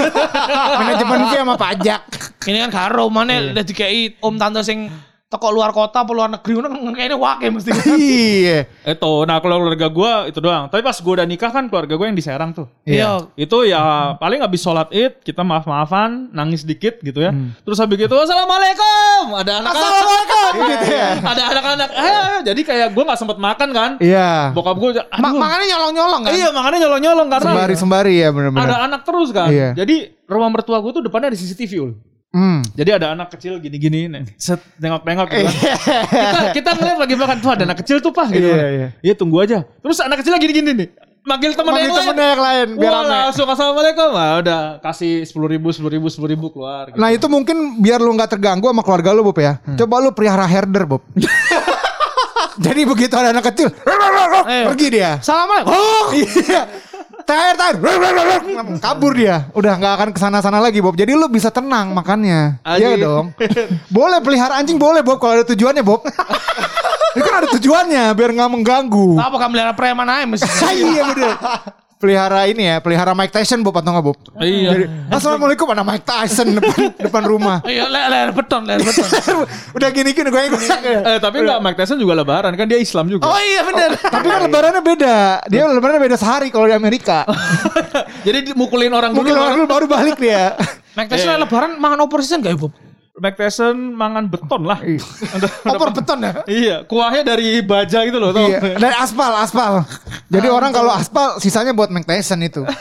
manajemen 0.82 1.20
fee 1.30 1.42
sama 1.44 1.56
pajak. 1.60 2.02
Ini 2.48 2.58
kan 2.68 2.72
karo 2.72 3.08
mana 3.12 3.54
udah 3.54 3.64
dikei 3.64 4.16
om 4.24 4.36
tante 4.40 4.64
sing 4.64 4.88
toko 5.34 5.50
luar 5.50 5.74
kota 5.74 6.06
apa 6.06 6.12
luar 6.14 6.30
negeri 6.30 6.62
ngono 6.62 6.94
kayaknya 6.94 7.18
wake 7.18 7.50
mesti. 7.50 7.70
Iya. 7.98 8.70
Itu, 8.86 9.26
nah 9.26 9.42
kalau 9.42 9.66
keluarga 9.66 9.90
gua 9.90 10.30
itu 10.30 10.38
doang. 10.38 10.70
Tapi 10.70 10.86
pas 10.86 10.94
gua 11.02 11.14
udah 11.18 11.26
nikah 11.26 11.50
kan 11.50 11.66
keluarga 11.66 11.98
gua 11.98 12.06
yang 12.06 12.18
di 12.18 12.22
Serang 12.22 12.54
tuh. 12.54 12.70
Iya. 12.86 13.26
Itu 13.34 13.66
ya 13.66 14.14
paling 14.22 14.46
habis 14.46 14.62
sholat 14.62 14.94
id 14.94 15.26
kita 15.26 15.42
maaf-maafan, 15.42 16.30
nangis 16.30 16.62
dikit 16.62 17.02
gitu 17.02 17.18
ya. 17.18 17.34
Terus 17.66 17.82
habis 17.82 17.98
gitu, 17.98 18.14
assalamualaikum. 18.14 19.34
Ada 19.42 19.66
anak-anak. 19.66 19.74
Assalamualaikum 19.74 20.52
gitu 20.70 20.88
ya. 20.94 21.10
Ada 21.26 21.44
anak-anak. 21.50 21.90
Ayo. 21.98 22.24
Jadi 22.46 22.62
kayak 22.62 22.88
gua 22.94 23.04
nggak 23.10 23.20
sempet 23.26 23.38
makan 23.42 23.70
kan. 23.74 23.92
Iya. 23.98 24.54
Bokap 24.54 24.78
gua, 24.78 24.90
aduh. 25.02 25.06
Ma 25.18 25.30
makanya 25.34 25.66
nyolong-nyolong 25.74 26.22
kan. 26.22 26.32
iya 26.38 26.48
makanya 26.54 26.78
nyolong-nyolong 26.86 27.28
karena 27.34 27.50
Sembari 27.50 27.76
sembari 27.76 28.14
ya 28.22 28.30
ada 28.30 28.36
benar-benar. 28.38 28.80
anak 28.86 29.02
terus 29.02 29.30
kan. 29.34 29.50
Iya. 29.50 29.74
Jadi 29.74 29.96
rumah 30.30 30.50
mertua 30.54 30.78
gua 30.78 30.92
tuh 30.94 31.02
depannya 31.02 31.34
ada 31.34 31.38
CCTV 31.40 31.74
ul. 31.82 31.94
Hmm. 32.34 32.66
Jadi 32.74 32.90
ada 32.98 33.14
anak 33.14 33.30
kecil 33.38 33.62
gini-gini, 33.62 34.10
nih, 34.10 34.26
set 34.42 34.58
nengok-nengok 34.82 35.30
gitu 35.30 35.46
kan. 35.46 35.54
kita 36.10 36.40
kita 36.58 36.70
ngeliat 36.82 36.98
lagi 36.98 37.14
makan 37.14 37.38
tuh 37.38 37.52
ada 37.54 37.64
anak 37.70 37.78
kecil 37.86 38.02
tuh 38.02 38.10
pak 38.10 38.34
gitu. 38.34 38.50
Iya, 38.50 38.58
kan. 38.58 38.72
iya. 38.74 38.88
Iya 39.06 39.14
tunggu 39.14 39.38
aja. 39.38 39.62
Terus 39.62 40.02
anak 40.02 40.26
kecil 40.26 40.34
lagi 40.34 40.50
gini 40.50 40.74
nih. 40.74 40.90
Manggil 41.24 41.54
temen 41.56 41.72
Manggil 41.72 41.88
yang 41.88 41.94
lain. 41.94 42.02
temennya 42.04 42.28
yang 42.28 42.44
lain 42.44 42.68
biar 42.76 42.92
Wah, 42.92 43.02
rame. 43.06 43.16
langsung 43.30 43.48
assalamualaikum. 43.48 44.10
Wah, 44.12 44.32
udah 44.42 44.60
kasih 44.82 45.24
sepuluh 45.30 45.48
ribu, 45.48 45.70
sepuluh 45.70 45.94
ribu, 45.94 46.08
sepuluh 46.10 46.30
ribu 46.34 46.50
keluar. 46.50 46.90
Gitu. 46.90 46.98
Nah 46.98 47.14
itu 47.14 47.28
mungkin 47.30 47.80
biar 47.80 48.02
lu 48.02 48.12
nggak 48.18 48.34
terganggu 48.34 48.66
sama 48.66 48.82
keluarga 48.82 49.14
lu 49.14 49.22
Bob 49.24 49.38
ya. 49.38 49.62
Coba 49.78 50.02
lu 50.02 50.10
pelihara 50.12 50.50
herder 50.50 50.90
Bob. 50.90 51.06
Jadi 52.66 52.82
begitu 52.86 53.14
ada 53.18 53.34
anak 53.34 53.50
kecil, 53.50 53.70
pergi 54.70 54.88
dia. 54.94 55.18
Assalamualaikum. 55.18 55.74
Oh 55.74 56.06
iya. 56.14 56.62
Terakhir 57.24 57.56
terakhir 57.56 57.76
kabur 58.84 59.12
dia. 59.16 59.48
Udah 59.56 59.74
nggak 59.80 59.94
akan 60.00 60.10
ke 60.12 60.20
sana 60.20 60.40
sana 60.44 60.60
lagi 60.60 60.84
Bob. 60.84 60.96
Jadi 60.96 61.16
lu 61.16 61.28
bisa 61.32 61.50
tenang 61.50 61.96
makannya. 61.96 62.60
Iya 62.64 63.00
dong. 63.00 63.32
boleh 63.96 64.20
pelihara 64.20 64.60
anjing 64.60 64.76
boleh 64.76 65.02
Bob 65.02 65.20
kalau 65.20 65.40
ada 65.42 65.46
tujuannya 65.48 65.84
Bob. 65.84 66.04
Itu 67.14 67.22
kan 67.22 67.36
ada 67.46 67.50
tujuannya 67.54 68.04
biar 68.18 68.32
nggak 68.34 68.52
mengganggu. 68.52 69.10
Apa 69.22 69.36
kamu 69.38 69.50
melihara 69.54 69.74
preman 69.78 70.08
aja 70.10 70.26
mesti. 70.26 70.50
iya 70.74 71.02
bener. 71.14 71.34
Pelihara 72.04 72.44
ini 72.52 72.68
ya, 72.68 72.84
pelihara 72.84 73.16
Mike 73.16 73.32
Tyson 73.32 73.64
Bob 73.64 73.80
atau 73.80 73.96
nggak 73.96 74.04
Bob? 74.04 74.20
Iya. 74.44 74.76
Jadi, 74.76 74.86
Assalamualaikum 75.08 75.64
ada 75.72 75.88
Mike 75.88 76.04
Tyson 76.04 76.60
depan, 76.60 76.92
depan 77.00 77.24
rumah. 77.24 77.64
Iya, 77.64 77.88
leher 77.88 78.12
leher 78.12 78.30
beton, 78.36 78.68
leher 78.68 78.84
beton. 78.84 79.08
Udah 79.80 79.88
gini-gini 79.88 80.28
gue 80.28 80.44
ikut. 80.52 80.60
Eh 80.84 81.20
tapi 81.24 81.48
enggak 81.48 81.64
Mike 81.64 81.80
Tyson 81.80 81.96
juga 81.96 82.20
lebaran 82.20 82.52
kan 82.60 82.68
dia 82.68 82.76
Islam 82.76 83.08
juga. 83.08 83.24
Oh 83.24 83.40
iya 83.40 83.64
bener. 83.64 83.96
Tapi 83.96 84.26
kan 84.28 84.42
lebarannya 84.44 84.84
beda. 84.84 85.16
Dia 85.48 85.64
lebarannya 85.64 86.02
beda 86.04 86.18
sehari 86.20 86.52
kalau 86.52 86.68
di 86.68 86.76
Amerika. 86.76 87.24
Jadi 88.28 88.52
dimukulin 88.52 88.92
orang 88.92 89.16
dulu. 89.16 89.24
Mungkin 89.24 89.40
orang 89.40 89.56
dulu 89.64 89.68
baru 89.72 89.86
balik 89.88 90.20
dia. 90.20 90.60
Mike 91.00 91.08
Tyson 91.08 91.40
lebaran 91.40 91.80
mangan 91.80 92.04
opor 92.04 92.20
season 92.20 92.44
gak 92.44 92.52
ya, 92.52 92.68
Bob? 92.68 92.76
Mike 93.14 93.38
Tyson 93.38 93.94
mangan 93.94 94.26
beton 94.26 94.66
lah. 94.66 94.82
Opor 95.70 95.94
beton 95.94 96.18
ya. 96.18 96.34
iya, 96.50 96.76
kuahnya 96.82 97.22
dari 97.22 97.62
baja 97.62 98.02
gitu 98.02 98.18
loh. 98.18 98.34
tau. 98.34 98.50
Iya, 98.50 98.74
dari 98.82 98.96
aspal, 98.98 99.38
aspal. 99.38 99.86
Jadi 100.34 100.48
orang 100.50 100.74
kalau 100.74 100.90
aspal 100.90 101.38
sisanya 101.38 101.78
buat 101.78 101.94
Mike 101.94 102.10
Tyson 102.10 102.42
itu. 102.42 102.62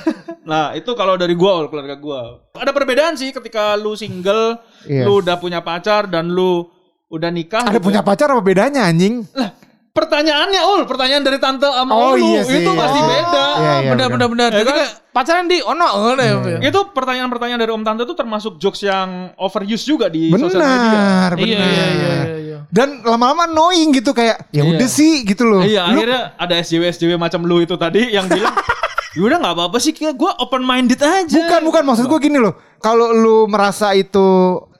Nah 0.42 0.74
itu 0.74 0.90
kalau 0.98 1.14
dari 1.14 1.38
gua, 1.38 1.70
keluarga 1.70 1.94
gua. 1.94 2.42
Ada 2.58 2.74
perbedaan 2.74 3.14
sih 3.14 3.30
ketika 3.30 3.78
lu 3.78 3.94
single, 3.94 4.58
Iya. 4.90 5.06
lu 5.06 5.22
udah 5.22 5.38
punya 5.38 5.62
pacar 5.62 6.10
dan 6.10 6.34
lu 6.34 6.66
udah 7.06 7.30
nikah. 7.30 7.62
Ada 7.62 7.78
gitu 7.78 7.86
punya 7.86 8.02
ya. 8.02 8.04
pacar 8.04 8.26
apa 8.26 8.42
bedanya 8.42 8.82
anjing? 8.90 9.22
Lah, 9.38 9.54
pertanyaannya 9.92 10.60
Ul, 10.66 10.82
pertanyaan 10.84 11.20
dari 11.20 11.36
tante 11.36 11.64
sama 11.64 11.92
Oh, 11.92 12.12
lu 12.12 12.24
iya 12.30 12.42
sih. 12.42 12.58
itu 12.58 12.70
pasti 12.72 12.96
Oh. 12.96 13.06
beda. 13.06 13.44
Iya, 13.52 13.72
iya, 13.78 13.90
bener 13.92 14.06
bener. 14.08 14.08
bener 14.08 14.28
bener. 14.28 14.50
Jadi 14.58 14.70
kayak 14.72 14.90
pacaran 15.10 15.46
di 15.46 15.58
ono 15.60 15.84
ngono 15.86 16.22
ya. 16.22 16.34
Bob, 16.34 16.46
ya? 16.48 16.58
Itu 16.64 16.80
pertanyaan-pertanyaan 16.90 17.60
dari 17.60 17.70
om 17.70 17.82
tante 17.82 18.02
itu 18.02 18.14
termasuk 18.14 18.52
jokes 18.56 18.80
yang 18.82 19.08
overuse 19.36 19.84
juga 19.84 20.08
di 20.08 20.32
sosial 20.32 20.58
media. 20.58 20.88
Benar, 20.88 21.30
benar. 21.34 21.46
Iya 21.46 21.60
iya 21.62 21.86
iya 21.86 22.14
iya. 22.38 22.58
Dan 22.68 22.88
lama-lama 23.02 23.44
annoying 23.44 23.92
gitu 23.92 24.10
kayak 24.10 24.48
ya 24.48 24.64
Iya. 24.64 24.72
udah 24.72 24.88
sih 24.88 25.22
gitu 25.22 25.44
loh. 25.44 25.60
Iya, 25.60 25.84
Lu- 25.86 26.00
akhirnya 26.00 26.20
ada 26.34 26.54
SJW 26.56 26.82
SJW 26.88 27.12
macam 27.14 27.44
lu 27.44 27.60
itu 27.60 27.76
tadi 27.76 28.08
yang 28.08 28.24
bilang, 28.26 28.48
"Ya 29.12 29.22
udah 29.22 29.38
nggak 29.38 29.54
apa-apa 29.54 29.76
sih, 29.76 29.92
kayak 29.92 30.16
gue 30.16 30.30
open 30.40 30.64
minded 30.64 30.96
aja." 30.96 31.36
Bukan, 31.36 31.60
bukan 31.68 31.82
maksud 31.84 32.08
gue 32.08 32.20
gini 32.22 32.40
loh. 32.40 32.56
Kalau 32.80 33.12
lu 33.12 33.44
merasa 33.44 33.92
itu 33.92 34.24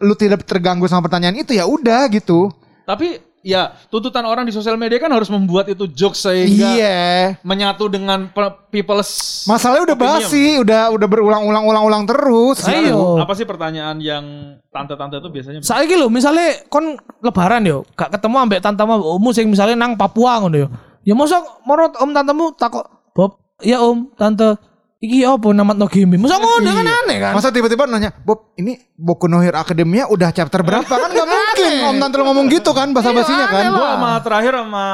lu 0.01 0.15
tidak 0.17 0.43
terganggu 0.43 0.89
sama 0.89 1.05
pertanyaan 1.05 1.37
itu 1.37 1.53
ya 1.53 1.63
udah 1.63 2.09
gitu. 2.09 2.49
Tapi 2.83 3.21
ya 3.43 3.75
tuntutan 3.87 4.23
orang 4.23 4.43
di 4.43 4.51
sosial 4.51 4.75
media 4.75 4.97
kan 4.97 5.11
harus 5.11 5.27
membuat 5.27 5.67
itu 5.67 5.85
jokes 5.87 6.23
sehingga 6.23 6.73
Iya. 6.73 6.99
menyatu 7.43 7.87
dengan 7.87 8.27
pe- 8.27 8.55
people's 8.71 9.43
Masalahnya 9.45 9.85
udah 9.85 9.97
opinion. 9.97 10.19
basi, 10.23 10.45
udah 10.57 10.83
udah 10.89 11.07
berulang-ulang 11.07 11.65
ulang-ulang 11.65 12.03
terus. 12.07 12.63
Ayo. 12.65 13.19
Apa 13.19 13.35
sih 13.35 13.43
pertanyaan 13.43 13.99
yang 13.99 14.25
tante-tante 14.69 15.19
itu 15.19 15.29
biasanya? 15.29 15.59
Saiki 15.61 15.95
lho, 15.95 16.07
misalnya 16.07 16.63
kon 16.67 16.95
lebaran 17.19 17.63
yo, 17.63 17.83
gak 17.93 18.11
ketemu 18.13 18.37
ambek 18.41 18.59
tantemu 18.59 18.95
ommu 19.13 19.31
sing 19.31 19.47
misalnya 19.47 19.77
nang 19.77 19.95
Papua 19.95 20.39
ngono 20.39 20.57
yo. 20.57 20.69
Ya 21.03 21.13
mosok 21.13 21.43
morot 21.63 21.99
om 21.99 22.11
tantemu 22.11 22.55
takok, 22.55 22.87
"Bob, 23.11 23.35
ya 23.59 23.83
om, 23.83 24.07
tante, 24.15 24.55
iki 25.03 25.27
apa 25.27 25.51
nama 25.51 25.75
no 25.75 25.91
game?" 25.91 26.15
Mosok 26.15 26.39
ngono 26.39 26.71
kan 26.71 26.87
aneh 26.87 27.17
kan? 27.19 27.33
Masa 27.35 27.51
tiba-tiba 27.51 27.91
nanya, 27.91 28.15
Bob, 28.23 28.55
ini 28.55 28.79
Boku 28.95 29.27
no 29.27 29.43
Hero 29.43 29.59
Academia 29.59 30.07
udah 30.07 30.31
chapter 30.31 30.63
berapa? 30.63 30.87
kan 30.87 31.11
gak 31.11 31.27
mungkin 31.35 31.71
Om 31.83 31.97
Tante 31.99 32.15
lu 32.17 32.25
ngomong 32.31 32.47
gitu 32.47 32.71
kan, 32.71 32.95
bahasa-basinya 32.95 33.47
kan. 33.51 33.63
Gue 33.75 33.89
sama 33.99 34.13
terakhir 34.23 34.53
sama 34.63 34.85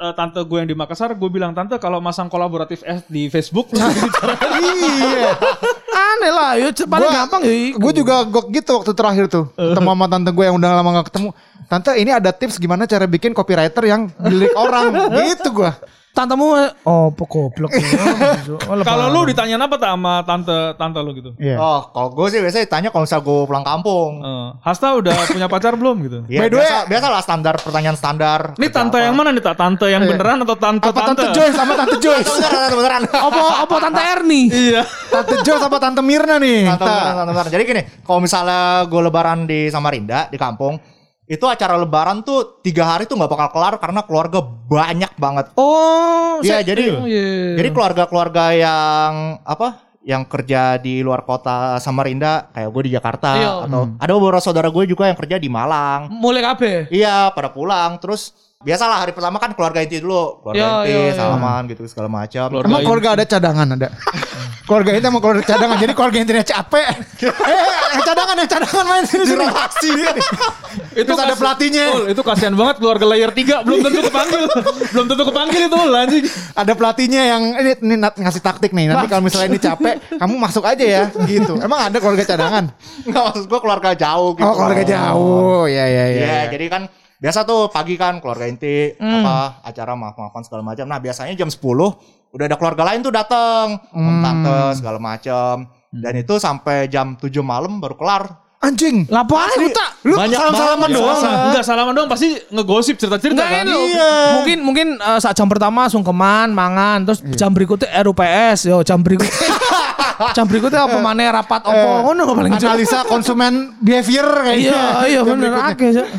eh, 0.00 0.12
tante 0.16 0.40
gue 0.40 0.56
yang 0.56 0.68
di 0.72 0.76
Makassar, 0.76 1.12
gue 1.12 1.28
bilang 1.28 1.52
tante 1.52 1.76
kalau 1.76 2.00
masang 2.00 2.32
kolaboratif 2.32 2.80
S 2.80 3.04
di 3.12 3.28
Facebook, 3.28 3.68
iya. 3.76 5.32
Aneh 5.92 6.32
lah, 6.32 6.50
yo 6.56 6.72
paling 6.72 7.04
Gua- 7.04 7.16
gampang 7.20 7.42
ya. 7.44 7.52
Gue 7.76 7.92
juga 7.92 8.24
gok 8.24 8.46
gitu 8.48 8.70
waktu 8.80 8.92
terakhir 8.96 9.24
tuh. 9.28 9.44
Ketemu 9.52 9.88
sama 9.92 10.06
tante 10.08 10.30
gue 10.32 10.44
yang 10.48 10.56
udah 10.56 10.70
lama 10.80 10.90
gak 11.02 11.12
ketemu. 11.12 11.30
Tante 11.68 11.90
ini 12.00 12.10
ada 12.16 12.32
tips 12.32 12.56
gimana 12.56 12.88
cara 12.88 13.04
bikin 13.04 13.36
copywriter 13.36 13.84
yang 13.84 14.08
lirik 14.24 14.56
orang. 14.56 14.88
gitu 15.28 15.52
gue. 15.52 15.70
Tantemu 16.10 16.46
oh 16.82 17.08
apa 17.08 17.24
goblok. 17.24 17.70
Oh, 18.68 18.76
kalau 18.80 19.08
lu 19.10 19.24
ditanyain 19.24 19.56
apa 19.56 19.76
tak 19.76 19.92
sama 19.92 20.20
tante 20.22 20.52
tante 20.74 20.98
lu 20.98 21.12
gitu? 21.12 21.30
Iya. 21.36 21.56
Oh, 21.56 21.88
kalau 21.88 22.08
gue 22.10 22.26
sih 22.28 22.38
biasanya 22.38 22.64
ditanya 22.64 22.88
kalau 22.88 23.04
misalnya 23.04 23.24
gue 23.24 23.38
pulang 23.44 23.62
kampung. 23.62 24.12
Eh, 24.18 24.48
Hasta 24.60 24.92
udah 24.94 25.14
punya 25.26 25.46
pacar 25.46 25.72
belum 25.74 25.96
gitu? 26.04 26.18
Ya, 26.28 26.42
By 26.42 26.48
the 26.48 26.56
way- 26.56 26.64
biasa, 26.64 26.76
biasa 26.86 27.06
lah 27.08 27.22
standar 27.22 27.54
pertanyaan 27.56 27.94
standar. 27.94 28.40
Ini 28.54 28.68
tante 28.68 28.96
apa. 28.96 29.04
yang 29.04 29.14
mana 29.14 29.28
nih 29.30 29.40
tak? 29.40 29.54
Tante 29.54 29.86
yang 29.86 30.02
beneran 30.02 30.42
atau 30.42 30.56
tante 30.56 30.84
Apa 30.84 31.00
tante 31.06 31.24
Joyce 31.30 31.54
sama 31.54 31.72
tante 31.74 31.96
Joyce? 32.04 32.28
Beneran, 32.28 32.70
beneran, 32.70 33.02
beneran. 33.04 33.22
apa 33.22 33.40
apa 33.62 33.74
tante 33.80 34.02
Erni? 34.02 34.42
Iya. 34.48 34.82
Tante 35.08 35.34
Joyce 35.40 35.64
apa 35.64 35.76
tante 35.78 36.00
Mirna 36.02 36.36
nih? 36.36 36.60
Tante 36.68 36.84
beneran, 36.84 37.14
tante 37.14 37.32
beneran. 37.32 37.50
Jadi 37.50 37.62
gini, 37.64 37.82
kalau 38.02 38.20
misalnya 38.20 38.60
gue 38.84 39.00
lebaran 39.02 39.38
di 39.44 39.60
Samarinda, 39.68 40.28
di 40.28 40.36
kampung, 40.36 40.76
itu 41.28 41.44
acara 41.44 41.76
lebaran 41.76 42.24
tuh 42.24 42.58
tiga 42.58 42.88
hari 42.88 43.04
tuh 43.04 43.14
nggak 43.14 43.28
bakal 43.28 43.48
kelar 43.52 43.74
karena 43.76 44.00
keluarga 44.00 44.40
banyak 44.40 45.12
banget. 45.14 45.46
Oh, 45.54 46.40
Iya, 46.40 46.64
jadi 46.64 46.84
oh, 46.94 47.04
iya. 47.04 47.54
jadi 47.54 47.68
keluarga-keluarga 47.68 48.44
yang 48.54 49.12
apa? 49.44 49.84
Yang 50.00 50.22
kerja 50.24 50.80
di 50.80 51.04
luar 51.04 51.20
kota 51.22 51.76
Samarinda 51.76 52.48
kayak 52.48 52.72
gue 52.72 52.82
di 52.88 52.92
Jakarta 52.96 53.28
Iya. 53.36 53.50
atau 53.68 53.82
ada 54.00 54.12
beberapa 54.16 54.40
saudara 54.40 54.72
gue 54.72 54.84
juga 54.88 55.04
yang 55.04 55.18
kerja 55.20 55.36
di 55.36 55.52
Malang. 55.52 56.08
mulai 56.08 56.40
kabeh. 56.40 56.88
Iya, 56.88 57.28
pada 57.30 57.52
pulang 57.52 58.00
terus 58.00 58.32
biasalah 58.58 59.06
hari 59.06 59.14
pertama 59.14 59.38
kan 59.38 59.54
keluarga 59.54 59.86
inti 59.86 60.02
dulu, 60.02 60.42
keluarga 60.42 60.58
Iya, 60.58 60.66
inti, 60.82 60.90
iya, 60.90 60.98
iya. 60.98 61.12
salaman 61.14 61.62
gitu 61.70 61.86
segala 61.86 62.10
macam. 62.10 62.46
Keluarga 62.50 62.66
Emang 62.66 62.80
inti. 62.82 62.86
keluarga 62.90 63.08
ada 63.14 63.24
cadangan 63.24 63.66
ada. 63.78 63.88
keluarga 64.68 64.90
itu 64.98 65.06
emang 65.08 65.22
keluarga 65.22 65.44
cadangan. 65.46 65.76
Jadi 65.78 65.92
keluarga 65.94 66.18
intinya 66.18 66.44
capek. 66.44 66.86
eh, 67.54 67.60
yang 67.94 68.02
cadangan 68.04 68.34
yang 68.36 68.50
cadangan 68.50 68.84
main 68.84 69.04
sini 69.06 69.24
sini. 69.30 69.46
Itu 70.92 71.06
Terus 71.06 71.22
ada 71.22 71.32
kasi- 71.32 71.40
pelatihnya. 71.40 71.84
Ul, 71.94 72.04
itu 72.10 72.20
kasihan 72.26 72.54
banget 72.58 72.76
keluarga 72.82 73.06
layer 73.06 73.30
3 73.30 73.62
belum 73.62 73.78
tentu 73.78 74.00
kepanggil. 74.10 74.40
belum 74.92 75.06
tentu 75.06 75.22
kepanggil 75.30 75.60
itu 75.70 75.76
anjing. 75.78 76.24
Ada 76.58 76.72
pelatihnya 76.74 77.22
yang 77.30 77.42
ini, 77.62 77.72
ini 77.78 77.94
ngasih 78.02 78.42
taktik 78.42 78.74
nih. 78.74 78.90
Nanti 78.90 79.06
kalau 79.06 79.22
misalnya 79.22 79.54
ini 79.54 79.60
capek, 79.62 79.94
kamu 80.18 80.34
masuk 80.34 80.66
aja 80.66 80.82
ya 80.84 81.02
gitu. 81.30 81.62
Emang 81.62 81.88
ada 81.88 81.96
keluarga 82.02 82.26
cadangan? 82.26 82.74
Enggak 83.06 83.22
maksud 83.22 83.44
gue 83.46 83.60
keluarga 83.62 83.90
jauh 83.94 84.34
gitu. 84.34 84.44
Oh, 84.44 84.52
keluarga 84.52 84.82
jauh. 84.84 85.64
Ya 85.70 85.86
ya 85.86 86.04
ya. 86.04 86.04
Iya, 86.10 86.26
ya. 86.26 86.40
jadi 86.52 86.66
kan 86.68 86.82
biasa 87.18 87.42
tuh 87.42 87.66
pagi 87.68 87.98
kan 87.98 88.22
keluarga 88.22 88.46
inti 88.46 88.94
apa 88.94 89.60
acara 89.66 89.98
maaf-maafan 89.98 90.46
segala 90.46 90.62
macam. 90.62 90.86
Nah, 90.86 91.02
biasanya 91.02 91.34
jam 91.34 91.50
10 91.50 91.58
udah 92.28 92.44
ada 92.46 92.56
keluarga 92.60 92.86
lain 92.86 93.02
tuh 93.02 93.10
datang, 93.10 93.78
om 93.90 94.22
tante 94.22 94.78
segala 94.78 95.02
macam. 95.02 95.66
Dan 95.90 96.14
itu 96.20 96.38
sampai 96.38 96.86
jam 96.86 97.18
7 97.18 97.42
malam 97.42 97.82
baru 97.82 97.98
kelar. 97.98 98.24
Anjing. 98.58 99.06
Lapo 99.10 99.38
aku 99.38 99.70
tak 99.70 99.97
Lu 100.08 100.16
Banyak 100.16 100.38
salam-salaman 100.40 100.88
banget. 100.88 100.96
doang. 100.96 101.20
Enggak 101.44 101.64
salaman 101.64 101.92
doang 101.92 102.08
pasti 102.08 102.28
ngegosip 102.48 102.96
cerita-cerita 102.96 103.36
kan. 103.38 103.62
ini 103.62 103.68
loh. 103.68 103.84
Mungkin 104.40 104.58
mungkin 104.64 104.86
eh, 104.96 105.18
saat 105.20 105.36
jam 105.36 105.44
pertama 105.44 105.84
sungkeman, 105.86 106.48
mangan, 106.50 107.04
terus 107.04 107.20
jam 107.36 107.52
berikutnya 107.52 107.92
RUPS, 108.00 108.66
yo 108.66 108.80
jam 108.80 108.98
berikutnya 108.98 109.36
jam 110.36 110.48
berikutnya 110.48 110.82
apa 110.82 110.98
mana 110.98 111.30
rapat 111.30 111.60
apa 111.62 112.02
ngono 112.02 112.22
paling 112.32 112.56
jauh. 112.56 112.72
Analisa 112.72 113.04
konsumen 113.04 113.76
behavior 113.78 114.24
kayaknya. 114.42 114.72
Iya, 114.72 114.82
iya 115.06 115.20
bener. 115.22 115.50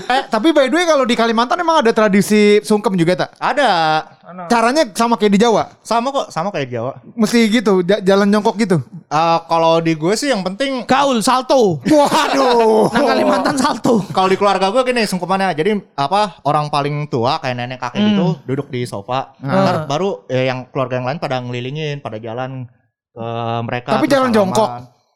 Eh, 0.05 0.21
tapi 0.29 0.53
by 0.53 0.69
the 0.69 0.75
way 0.75 0.85
kalau 0.85 1.03
di 1.03 1.17
Kalimantan 1.17 1.57
emang 1.57 1.81
ada 1.81 1.89
tradisi 1.89 2.61
sungkem 2.61 2.93
juga 2.93 3.25
tak? 3.25 3.29
Ada 3.35 3.69
Caranya 4.45 4.85
sama 4.93 5.17
kayak 5.17 5.33
di 5.33 5.41
Jawa. 5.41 5.73
sama 5.81 6.13
kok, 6.13 6.29
sama 6.29 6.53
kayak 6.53 6.69
Jawa. 6.69 7.01
Mesti 7.17 7.49
gitu, 7.49 7.81
ja- 7.81 7.97
jalan 7.97 8.29
jongkok 8.29 8.61
gitu. 8.61 8.77
Eh, 9.09 9.39
kalau 9.49 9.81
di 9.81 9.97
gue 9.97 10.13
sih 10.13 10.29
yang 10.29 10.45
penting 10.45 10.85
Gaul 10.85 11.17
salto. 11.19 11.81
Waduh. 11.81 12.93
Nang 12.93 13.05
Kalimantan 13.09 13.55
salto. 13.57 13.78
Kalau 14.09 14.27
di 14.27 14.35
keluarga 14.35 14.69
gue 14.69 14.83
gini 14.83 15.03
sungkemannya 15.03 15.53
jadi 15.53 15.71
apa 15.93 16.43
orang 16.43 16.67
paling 16.67 17.07
tua 17.07 17.37
kayak 17.37 17.55
nenek 17.55 17.77
kakek 17.77 18.01
gitu 18.05 18.39
duduk 18.43 18.67
di 18.67 18.83
sofa 18.83 19.33
ntar 19.37 19.85
baru 19.85 20.23
eh, 20.25 20.45
yang 20.45 20.67
keluarga 20.67 20.97
yang 20.97 21.05
lain 21.05 21.17
pada 21.17 21.39
ngelilingin 21.39 21.99
pada 21.99 22.17
jalan 22.17 22.67
ke 23.09 23.25
mereka 23.63 23.95
Tapi 23.95 24.07
jalan 24.07 24.29
jongkok? 24.29 24.69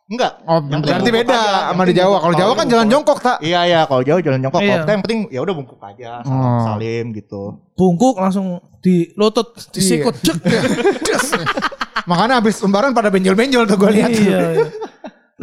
enggak 0.03 0.33
Oh, 0.43 0.59
Yang 0.61 0.81
berarti 0.83 1.11
beda 1.11 1.31
aja. 1.33 1.59
Sama 1.71 1.83
di 1.87 1.95
Jawa. 1.95 2.17
Kalau 2.19 2.35
Jawa 2.35 2.53
kan 2.53 2.67
jalan 2.67 2.87
jongkok 2.87 3.17
tak? 3.17 3.37
iya 3.39 3.63
iya 3.63 3.81
kalau 3.83 4.03
jauh 4.03 4.19
jalan 4.19 4.39
jongkok 4.39 4.59
Iya. 4.59 4.75
kalau 4.77 4.91
yang 4.91 5.01
penting 5.01 5.19
ya 5.27 5.39
udah 5.39 5.53
bungkuk 5.55 5.79
aja 5.79 6.11
salam, 6.21 6.43
Oh. 6.43 6.61
salim 6.67 7.05
gitu 7.11 7.41
Bungkuk 7.73 8.15
langsung 8.15 8.47
di 8.77 9.09
lutut, 9.15 9.55
disikut. 9.71 10.13
Cek. 10.19 10.37
Makanya 12.09 12.37
habis 12.37 12.59
lembaran 12.59 12.91
pada 12.91 13.07
benjol-benjol 13.07 13.63
tuh 13.63 13.77
gue 13.77 13.91
lihat. 13.93 14.11
Iya. 14.11 14.39
iya. 14.51 14.65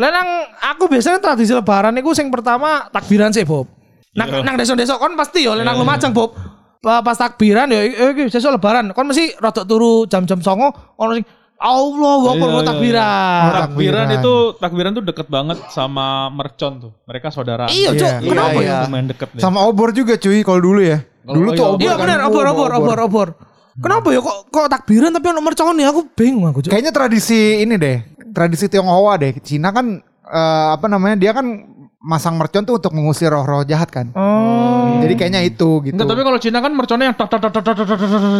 Lah 0.00 0.08
nang 0.08 0.28
aku 0.66 0.88
biasanya 0.88 1.20
tradisi 1.20 1.52
lebaran 1.52 1.92
iku 1.94 2.10
sing 2.10 2.32
pertama 2.32 2.88
takbiran 2.88 3.30
sih, 3.30 3.44
Bob. 3.44 3.68
Nang 4.10 4.42
nang 4.42 4.56
desa-desa 4.56 4.96
kon 4.96 5.12
pasti 5.12 5.44
yo 5.44 5.52
nang 5.54 5.76
Lumajang, 5.76 6.10
Bob. 6.10 6.32
Pa- 6.80 7.04
Pas 7.04 7.14
takbiran 7.14 7.68
yo 7.68 7.76
eh, 7.76 7.92
iki 8.10 8.26
sesuk 8.26 8.50
lebaran. 8.50 8.90
Kon 8.90 9.04
mesti 9.04 9.36
rodok 9.36 9.64
turu 9.64 9.92
jam-jam 10.06 10.40
09.00 10.40 10.48
ono 10.96 11.12
sing 11.12 11.26
Allah 11.60 12.16
Iya, 12.16 12.30
Akbar 12.32 12.48
iya, 12.48 12.62
takbiran. 12.64 13.04
Oh, 13.04 13.52
Takbiran 13.52 13.60
takbiran. 13.60 14.06
itu 14.16 14.34
takbiran 14.56 14.90
tuh 14.90 15.04
deket 15.04 15.26
banget 15.28 15.58
sama 15.68 16.06
mercon 16.30 16.72
tuh. 16.80 16.92
Mereka 17.04 17.28
saudara. 17.28 17.68
Iya, 17.68 17.92
Iya, 17.92 18.00
Cok. 18.00 18.12
iya, 18.16 18.30
Kenapa 18.32 18.58
iya. 18.58 18.72
ya? 18.72 18.78
Lumayan 18.88 19.06
deket 19.06 19.28
deh. 19.30 19.40
Sama 19.44 19.60
obor 19.62 19.92
juga 19.92 20.16
cuy 20.16 20.40
kalau 20.40 20.56
dulu 20.58 20.80
ya. 20.80 21.04
Kalau- 21.20 21.36
Dulu 21.36 21.48
tuh 21.50 21.60
iya, 21.60 21.68
obor. 21.68 21.78
Iya 21.78 21.92
kan. 21.92 22.00
benar, 22.00 22.18
obor 22.24 22.44
obor 22.48 22.70
obor 22.72 22.98
obor. 23.04 23.28
Kenapa 23.76 24.08
ya 24.08 24.20
kok 24.20 24.36
kok 24.48 24.66
takbiran 24.66 25.12
tapi 25.12 25.26
ono 25.28 25.40
mercon 25.40 25.76
ya? 25.76 25.88
Aku 25.88 26.00
bingung 26.10 26.44
aku, 26.44 26.58
Cok. 26.60 26.72
Kayaknya 26.72 26.92
tradisi 26.92 27.60
ini 27.60 27.76
deh 27.76 27.96
tradisi 28.32 28.66
Tionghoa 28.70 29.18
deh. 29.20 29.36
Cina 29.42 29.70
kan 29.74 30.00
uh, 30.26 30.68
apa 30.74 30.86
namanya? 30.86 31.16
Dia 31.18 31.32
kan 31.36 31.46
masang 32.00 32.40
mercon 32.40 32.64
tuh 32.64 32.80
untuk 32.80 32.96
mengusir 32.96 33.28
roh-roh 33.28 33.60
jahat 33.68 33.92
kan. 33.92 34.08
Oh. 34.16 34.96
Hmm. 34.96 35.04
Jadi 35.04 35.14
kayaknya 35.20 35.40
itu 35.44 35.84
gitu. 35.84 35.94
Enggak, 35.94 36.08
tapi 36.08 36.22
kalau 36.24 36.38
Cina 36.40 36.58
kan 36.64 36.72
merconnya 36.72 37.12
yang 37.12 37.16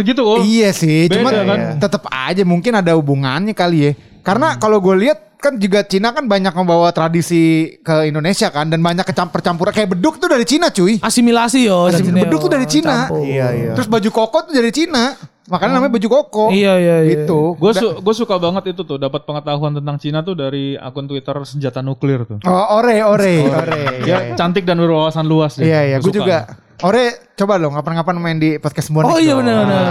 gitu 0.09 0.23
oh. 0.25 0.41
Iya 0.41 0.73
sih, 0.73 1.07
Beda, 1.07 1.15
cuman 1.21 1.33
kan? 1.33 1.61
Ya, 1.61 1.77
tetap 1.77 2.03
aja 2.09 2.43
mungkin 2.49 2.73
ada 2.81 2.97
hubungannya 2.97 3.53
kali 3.53 3.79
ya. 3.85 3.93
Karena 4.25 4.57
hmm. 4.57 4.59
kalau 4.61 4.81
gue 4.81 4.97
lihat 5.09 5.31
kan 5.41 5.57
juga 5.57 5.81
Cina 5.89 6.13
kan 6.13 6.29
banyak 6.29 6.53
membawa 6.53 6.93
tradisi 6.93 7.77
ke 7.81 8.13
Indonesia 8.13 8.53
kan 8.53 8.69
dan 8.69 8.85
banyak 8.85 9.09
kecampur 9.09 9.41
campuran 9.41 9.73
kayak 9.73 9.97
beduk 9.97 10.21
tuh 10.21 10.29
dari 10.29 10.45
Cina 10.45 10.69
cuy. 10.69 11.01
Asimilasi 11.01 11.65
yo. 11.65 11.89
Asimilasi 11.89 12.29
beduk 12.29 12.39
tuh 12.45 12.53
dari 12.53 12.69
oh, 12.69 12.71
Cina. 12.71 13.09
Campur. 13.09 13.25
Iya 13.25 13.47
iya. 13.57 13.73
Terus 13.73 13.89
baju 13.89 14.09
koko 14.13 14.39
tuh 14.49 14.53
dari 14.53 14.69
Cina. 14.73 15.17
Makanya 15.49 15.81
namanya 15.81 15.93
baju 15.97 16.09
koko. 16.11 16.45
Iya 16.53 16.77
iya 16.77 16.97
iya. 17.01 17.25
Gitu. 17.25 17.57
Gue 17.57 17.73
su 17.73 17.87
gue 17.97 18.15
suka 18.15 18.37
banget 18.37 18.77
itu 18.77 18.85
tuh 18.85 19.01
dapat 19.01 19.25
pengetahuan 19.25 19.73
tentang 19.73 19.97
Cina 19.97 20.21
tuh 20.21 20.37
dari 20.37 20.77
akun 20.77 21.09
Twitter 21.09 21.33
senjata 21.49 21.81
nuklir 21.81 22.29
tuh. 22.29 22.39
Oh, 22.45 22.77
ore, 22.77 23.01
ore, 23.01 23.49
ore. 23.49 23.81
Dia 24.05 24.37
cantik 24.37 24.69
dan 24.69 24.77
berwawasan 24.77 25.25
luas 25.25 25.57
deh. 25.57 25.65
Iya, 25.65 25.81
iya, 25.89 25.97
Gua 25.99 26.13
gue 26.13 26.15
juga. 26.21 26.39
Ore, 26.81 27.33
coba 27.37 27.61
dong 27.61 27.77
kapan-kapan 27.77 28.17
main 28.21 28.39
di 28.41 28.57
podcast 28.61 28.89
bonek. 28.93 29.09
Oh 29.09 29.21
iya 29.21 29.37
benar 29.37 29.65
benar. 29.65 29.85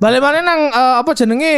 Balik 0.00 0.20
mana 0.20 0.38
nang 0.44 0.60
eh, 0.72 0.94
apa 1.00 1.10
jenenge? 1.16 1.56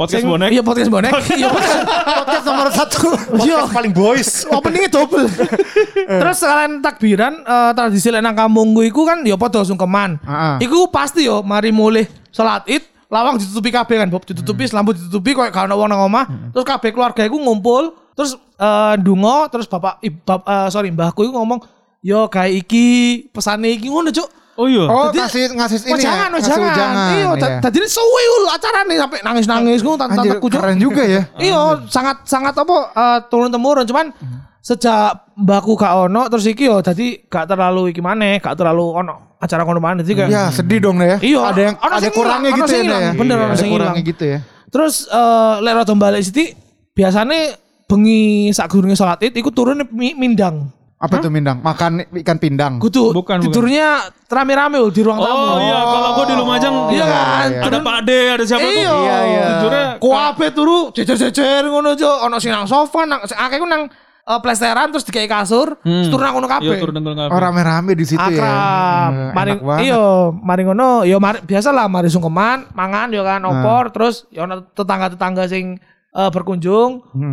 Podcast 0.00 0.24
Sing- 0.24 0.32
bonek? 0.32 0.48
Iya 0.48 0.62
podcast 0.64 0.88
bonek. 0.88 1.12
Iya 1.36 1.48
podcast. 1.52 1.80
Podcast 1.84 2.44
nomor 2.48 2.68
satu. 2.72 3.08
Iya. 3.44 3.68
paling 3.68 3.92
boys 3.92 4.48
Openingnya 4.48 4.88
double. 4.88 5.28
Terus 6.24 6.36
sekalian 6.40 6.80
takbiran 6.80 7.44
eh, 7.44 7.70
tradisi 7.76 8.08
lek 8.08 8.24
nang 8.24 8.32
kampung 8.32 8.72
gue 8.72 8.88
iku 8.88 9.04
kan 9.04 9.20
ya 9.20 9.36
padha 9.36 9.60
sungkeman. 9.60 10.16
Heeh. 10.24 10.64
Iku 10.64 10.88
pasti 10.88 11.28
yo 11.28 11.44
mari 11.44 11.68
mulih 11.68 12.08
salat 12.32 12.64
Id 12.64 12.80
lawang 13.12 13.36
ditutupi 13.36 13.68
kabeh 13.68 14.00
kan 14.00 14.08
Bob 14.08 14.24
ditutupi 14.24 14.64
lampu 14.72 14.96
ditutupi 14.96 15.36
koyo 15.36 15.52
gak 15.52 15.68
ono 15.68 15.76
wong 15.76 15.88
nang 15.92 16.00
omah. 16.08 16.24
Terus 16.56 16.64
kabeh 16.64 16.90
keluarga 16.96 17.20
iku 17.20 17.36
ngumpul 17.36 17.92
terus 18.16 18.40
eh 18.56 18.94
ndonga 18.96 19.52
terus 19.52 19.68
bapak 19.68 20.00
ib- 20.00 20.24
bap- 20.24 20.48
eh, 20.48 20.68
sorry 20.72 20.88
mbahku 20.88 21.28
iku 21.28 21.36
ngomong 21.36 21.60
yo 22.00 22.24
kayak 22.32 22.64
iki 22.64 22.84
pesane 23.28 23.76
iki 23.76 23.92
ngono 23.92 24.08
cuk. 24.08 24.39
Oh 24.60 24.68
iya. 24.68 24.84
Oh, 24.84 25.08
Jadi- 25.08 25.20
kasih 25.24 25.44
ngasih 25.56 25.78
ini 25.80 25.92
Wajangan, 25.96 26.28
ya. 26.28 26.34
ngasih 26.36 26.52
wajangan. 26.60 27.08
Iya, 27.08 27.30
iya. 27.32 27.58
tadi 27.58 27.78
suwi 27.88 28.24
ul 28.30 28.44
acara 28.46 28.84
nih 28.84 28.96
sampai 29.00 29.18
nangis-nangis 29.24 29.80
Anjir, 29.80 29.96
tante-tanteku 29.96 30.46
cuk. 30.46 30.52
keren 30.52 30.76
juga 30.76 31.02
ya. 31.02 31.22
Iya, 31.40 31.60
sangat 31.88 32.28
sangat 32.28 32.52
apa 32.54 32.76
uh, 32.92 33.18
turun 33.26 33.48
temurun 33.48 33.88
cuman 33.88 34.12
sejak 34.60 35.32
mbakku 35.34 35.72
gak 35.72 35.96
ono 36.04 36.28
terus 36.28 36.44
iki 36.44 36.68
yo 36.68 36.84
dadi 36.84 37.24
gak 37.24 37.48
terlalu 37.48 37.88
iki 37.88 38.04
maneh, 38.04 38.36
gak 38.36 38.52
terlalu 38.54 38.92
ono 38.94 39.32
acara 39.40 39.64
kono 39.64 39.80
maneh 39.80 40.04
jadi 40.04 40.16
kayak 40.20 40.30
Ya 40.30 40.42
sedih 40.52 40.78
dong 40.78 41.00
ya. 41.00 41.16
Iya, 41.16 41.40
ada 41.40 41.60
yang 41.62 41.76
ada 41.80 42.08
kurangnya 42.12 42.50
gitu 42.52 42.72
ya. 42.76 43.16
Bener, 43.16 43.36
Iya, 43.36 43.44
ono 43.48 43.52
ada 43.80 43.96
sing 43.96 44.04
gitu 44.04 44.24
ya. 44.28 44.38
Terus 44.68 45.08
eh 45.08 45.54
lek 45.64 45.72
rada 45.74 45.94
balik 45.96 46.20
sithik 46.20 46.52
biasane 46.92 47.56
bengi 47.88 48.52
sak 48.52 48.68
gurunge 48.68 48.94
salat 48.94 49.18
Id 49.18 49.34
iku 49.34 49.48
turun 49.50 49.80
mi- 49.90 50.14
mindang. 50.14 50.68
Apa 51.00 51.16
tuh 51.16 51.32
mindang? 51.32 51.64
Makan 51.64 52.04
ikan 52.12 52.36
pindang. 52.36 52.76
Kudu 52.76 53.16
Bukan, 53.16 53.40
bukan. 53.40 53.48
tidurnya 53.48 54.04
rame-rame 54.28 54.76
ul 54.76 54.92
di 54.92 55.00
ruang 55.00 55.16
tamu. 55.16 55.32
Oh 55.32 55.56
iya, 55.58 55.78
kalau 55.80 56.10
gue 56.12 56.24
di 56.28 56.34
Lumajang 56.36 56.74
Iya 56.92 57.04
kan? 57.08 57.48
iya. 57.48 57.62
ada 57.64 57.78
Pak 57.80 57.94
Ade, 58.04 58.20
ada 58.28 58.44
siapa 58.44 58.60
tuh? 58.62 58.76
Iya, 58.76 58.92
Iya, 58.92 59.16
iya. 59.24 59.44
Tidurnya 59.56 59.84
Kuape 59.96 60.46
turu 60.52 60.78
jejer-jejer 60.92 61.64
ngono 61.64 61.96
jo, 61.96 62.04
ono 62.20 62.36
sing 62.36 62.52
nang 62.52 62.68
sofa, 62.68 63.08
nang 63.08 63.24
akeh 63.24 63.56
ku 63.56 63.64
nang 63.64 63.88
eh, 64.20 64.40
plesteran 64.44 64.92
terus 64.92 65.02
dikai 65.02 65.24
kasur, 65.24 65.80
terus 65.80 66.12
turun 66.12 66.20
nang 66.20 66.36
ngono 66.36 66.44
kabeh. 66.46 66.68
Iya, 66.68 66.84
turun 66.84 67.00
kabeh. 67.00 67.32
Oh 67.32 67.40
rame-rame 67.40 67.96
di 67.96 68.04
situ 68.04 68.20
ya. 68.20 68.36
Akrab. 68.36 69.08
Hmm, 69.08 69.30
Mari 69.32 69.52
iya, 69.80 70.04
mari 70.36 70.62
ngono 70.68 71.08
ya 71.08 71.16
mari 71.16 71.40
biasa 71.40 71.72
lah 71.72 71.88
mari 71.88 72.12
sungkeman, 72.12 72.76
mangan 72.76 73.08
ya 73.08 73.24
kan 73.24 73.40
opor 73.48 73.88
terus 73.88 74.28
ya 74.28 74.44
ono 74.44 74.68
tetangga-tetangga 74.68 75.48
sing 75.48 75.80
eh, 76.10 76.30
berkunjung 76.30 76.90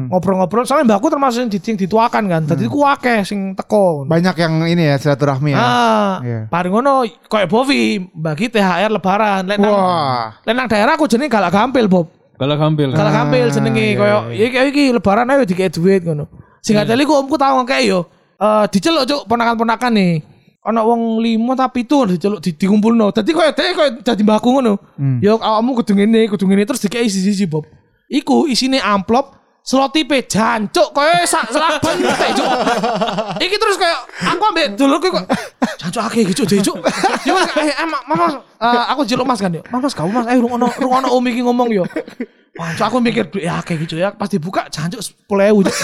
ngobrol-ngobrol. 0.09 0.63
Soalnya 0.63 0.93
mbakku 0.93 1.09
termasuk 1.09 1.39
yang, 1.43 1.51
di- 1.51 1.61
yang 1.61 1.77
dituakan 1.77 2.23
kan. 2.29 2.41
Dadi 2.45 2.65
ku 2.65 2.85
akeh 2.85 3.25
sing 3.25 3.57
teko. 3.57 4.05
Banyak 4.05 4.35
yang 4.37 4.53
ini 4.65 4.85
ya 4.85 4.95
silaturahmi 4.97 5.51
ya. 5.51 5.57
Ah, 5.57 6.13
Iya. 6.21 6.39
paling 6.47 6.71
ngono 6.71 7.01
kayak 7.25 7.49
Bovi 7.49 7.97
bagi 8.13 8.47
THR 8.47 8.93
lebaran. 8.93 9.49
Lek 9.49 9.57
nang, 9.57 9.73
Wah. 9.73 10.37
lek 10.41 10.53
nang 10.53 10.67
daerah 10.69 10.93
aku 10.93 11.05
jenenge 11.05 11.29
galak 11.29 11.49
gampil, 11.51 11.85
Bob. 11.89 12.07
Galak 12.37 12.61
hampil. 12.61 12.93
Kalau 12.93 13.09
kampil 13.09 13.49
jenenge 13.49 13.97
koyo 13.97 14.29
iki 14.29 14.57
iki 14.69 14.83
lebaran 14.93 15.25
ayo 15.25 15.41
dikei 15.41 15.73
duit 15.73 16.05
ngono. 16.05 16.29
Sing 16.61 16.77
tadi 16.77 17.01
ku 17.01 17.17
omku 17.17 17.33
tau 17.33 17.57
ngekek 17.65 17.81
yo. 17.81 18.05
Eh 18.37 18.65
diceluk 18.69 19.09
cuk 19.09 19.21
ponakan-ponakan 19.25 19.91
nih. 19.97 20.13
Ana 20.61 20.83
wong 20.85 21.17
limo 21.17 21.55
tapi 21.57 21.87
itu 21.87 22.05
diceluk 22.05 22.37
di, 22.37 22.53
dikumpulno. 22.53 23.09
Dadi 23.09 23.33
koyo 23.33 23.49
dhek 23.57 23.73
koyo 23.73 23.89
dadi 24.05 24.21
mbahku 24.21 24.53
ngono. 24.53 24.73
Yo 25.17 25.41
awakmu 25.41 25.81
kudu 25.81 25.97
ngene, 25.97 26.29
kudu 26.29 26.45
ngene 26.45 26.61
terus 26.61 26.77
dikei 26.77 27.09
siji-siji 27.09 27.49
Bob. 27.49 27.65
Iku 28.07 28.47
isine 28.47 28.79
amplop 28.79 29.37
Selotipe 29.67 30.23
jancuk 30.31 30.95
kowe 30.95 31.11
sak 31.27 31.51
selak 31.51 31.83
bentek 31.83 32.39
cuk. 32.39 32.47
Iki 33.35 33.55
terus 33.59 33.75
kayak 33.75 33.99
aku 34.23 34.43
ambek 34.47 34.79
dulu 34.79 34.95
kok 34.95 35.27
jancuk 35.75 36.07
akeh 36.07 36.23
iki 36.23 36.31
cuk 36.39 36.47
cuk. 36.47 36.77
Yo 37.27 37.35
Mas, 37.35 37.51
eh 37.59 37.75
eh, 37.75 37.83
Mas, 37.83 37.99
Mas, 38.07 38.33
eh, 38.63 38.83
aku 38.95 39.03
jeluk 39.03 39.27
Mas 39.27 39.43
kan 39.43 39.51
yo. 39.51 39.59
Mas 39.67 39.83
Mas 39.83 39.91
kamu 39.91 40.15
Mas 40.15 40.25
eh 40.31 40.39
rungono 40.39 40.71
rungono 40.71 41.11
Om 41.19 41.25
iki 41.27 41.43
ngomong 41.43 41.67
yo. 41.75 41.83
Wah, 42.55 42.79
cuk, 42.79 42.85
aku 42.87 42.97
mikir 43.03 43.27
duit 43.27 43.43
ya 43.43 43.59
akeh 43.59 43.75
gitu 43.83 43.99
ya 43.99 44.15
pas 44.15 44.31
dibuka 44.31 44.71
jancuk 44.71 45.03
10.000 45.03 45.67
cuk. 45.67 45.75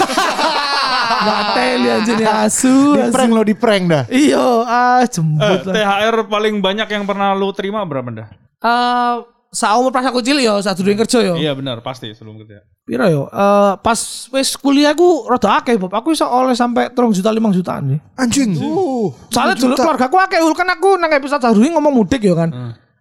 Gatel 1.28 1.80
ya 1.84 1.96
ya 2.08 2.32
asu. 2.48 2.96
Di 2.96 3.04
asu. 3.04 3.12
prank 3.12 3.30
lo 3.36 3.42
di 3.44 3.52
prank 3.52 3.84
dah. 3.84 4.04
Iya, 4.08 4.64
ah 4.64 5.04
Eh, 5.04 5.12
jembut 5.12 5.60
lah. 5.68 5.74
THR 5.76 6.16
paling 6.32 6.64
banyak 6.64 6.88
yang 6.88 7.04
pernah 7.04 7.36
lu 7.36 7.52
terima 7.52 7.84
berapa 7.84 8.08
dah? 8.08 8.28
Eh, 8.64 9.14
saumur 9.54 9.94
pas 9.94 10.02
aku 10.02 10.18
cilik 10.18 10.42
ya, 10.42 10.58
saat 10.58 10.74
dulu 10.74 10.98
kerja 10.98 11.18
ya. 11.22 11.34
Iya 11.38 11.52
benar 11.54 11.78
pasti 11.80 12.10
sebelum 12.10 12.42
kerja. 12.42 12.66
Pira 12.82 13.06
yo? 13.06 13.30
Eh 13.30 13.72
pas 13.78 13.98
wis 14.34 14.58
kuliah 14.58 14.90
aku 14.90 15.30
rada 15.30 15.62
akeh, 15.62 15.78
Bob. 15.78 15.94
Aku 15.94 16.10
iso 16.10 16.26
oleh 16.26 16.58
sampai 16.58 16.90
3 16.90 17.14
juta 17.14 17.30
5 17.30 17.54
jutaan 17.54 17.82
sih. 17.94 18.00
Anjing. 18.18 18.50
Uh. 18.58 19.14
Soalnya 19.30 19.54
dulu 19.54 19.78
keluarga 19.78 20.10
aku 20.10 20.18
akeh, 20.18 20.38
kan 20.58 20.68
aku 20.74 20.98
nang 20.98 21.14
episode 21.14 21.40
Sadurunge 21.40 21.72
ngomong 21.72 21.94
mudik 21.94 22.20
ya 22.20 22.34
kan. 22.34 22.50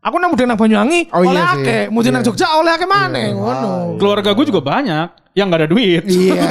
Aku 0.04 0.20
nang 0.20 0.36
mudik 0.36 0.46
nang 0.46 0.60
Banyuwangi, 0.60 1.10
Oh, 1.16 1.24
oleh 1.24 1.42
iya 1.42 1.56
akeh. 1.58 1.82
Mudik 1.90 2.12
nang 2.14 2.22
Jogja 2.22 2.54
oleh 2.60 2.76
akeh 2.76 2.86
maneh, 2.86 3.34
ngono. 3.34 3.98
Keluarga 3.98 4.36
gue 4.36 4.46
juga 4.46 4.62
banyak 4.62 5.34
yang 5.34 5.50
nggak 5.50 5.62
ada 5.66 5.70
duit. 5.72 6.04
Iya. 6.06 6.38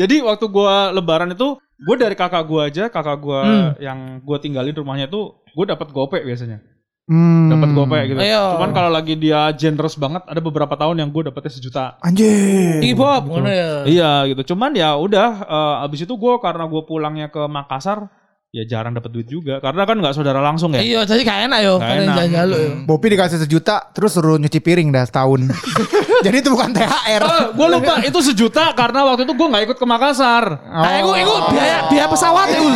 Jadi 0.00 0.22
waktu 0.22 0.46
gua 0.50 0.94
lebaran 0.94 1.34
itu 1.34 1.58
gue 1.58 1.96
dari 1.98 2.14
kakak 2.14 2.44
gua 2.46 2.70
aja, 2.70 2.86
kakak 2.90 3.18
gua 3.18 3.40
Hmm. 3.42 3.70
yang 3.82 3.98
gua 4.22 4.38
tinggalin 4.38 4.74
rumahnya 4.74 5.10
tuh 5.10 5.42
gue 5.54 5.64
dapat 5.66 5.90
gopek 5.90 6.22
biasanya. 6.26 6.62
Hmm. 7.04 7.52
Dapat 7.52 7.68
gopek 7.76 8.02
gitu. 8.16 8.18
Ayo. 8.24 8.56
Cuman 8.56 8.72
kalau 8.72 8.88
lagi 8.88 9.12
dia 9.20 9.52
generous 9.52 9.92
banget 10.00 10.24
ada 10.24 10.40
beberapa 10.40 10.72
tahun 10.72 11.04
yang 11.04 11.12
gue 11.12 11.28
dapetnya 11.28 11.52
sejuta. 11.52 11.84
Iki 12.00 12.96
Bob, 12.96 13.28
ngono 13.28 13.50
ya. 13.52 13.84
Iya 13.84 14.12
gitu. 14.32 14.56
Cuman 14.56 14.72
ya 14.72 14.96
udah 14.96 15.28
eh, 15.44 15.84
abis 15.84 16.08
itu 16.08 16.14
gue 16.16 16.34
karena 16.40 16.64
gue 16.64 16.82
pulangnya 16.88 17.28
ke 17.28 17.44
Makassar 17.44 18.08
ya 18.54 18.62
jarang 18.70 18.94
dapat 18.94 19.10
duit 19.10 19.26
juga 19.26 19.58
karena 19.58 19.82
kan 19.82 19.98
nggak 19.98 20.14
saudara 20.14 20.38
langsung 20.38 20.70
ya. 20.78 20.80
Iya, 20.80 21.02
jadi 21.02 21.26
gak 21.26 21.38
enak 21.50 21.58
yo, 21.66 21.74
kan 21.82 22.06
enak. 22.06 22.16
jalan 22.30 22.54
yo. 22.54 22.70
Bopi 22.86 23.06
dikasih 23.10 23.42
sejuta 23.42 23.90
terus 23.90 24.14
suruh 24.14 24.38
nyuci 24.38 24.62
piring 24.62 24.94
dah 24.94 25.02
setahun. 25.02 25.50
Jadi 26.24 26.40
itu 26.40 26.48
bukan 26.54 26.70
THR. 26.72 27.52
gue 27.52 27.66
lupa 27.68 28.00
itu 28.00 28.18
sejuta 28.22 28.72
karena 28.72 29.04
waktu 29.04 29.26
itu 29.26 29.34
gue 29.34 29.44
nggak 29.50 29.64
ikut 29.68 29.76
ke 29.76 29.84
Makassar. 29.84 30.56
Nah, 30.56 31.02
iku 31.02 31.12
iku 31.18 31.34
biaya 31.50 31.90
biaya 31.90 32.06
pesawat 32.08 32.46
ya, 32.48 32.60
Ul. 32.70 32.74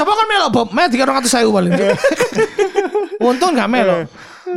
Coba 0.00 0.12
kan 0.16 0.26
melo, 0.26 0.48
Bob. 0.48 0.72
Meh 0.72 0.88
300.000 0.88 1.44
paling. 1.44 1.72
Untung 3.20 3.52
gak 3.52 3.68
melo. 3.68 4.08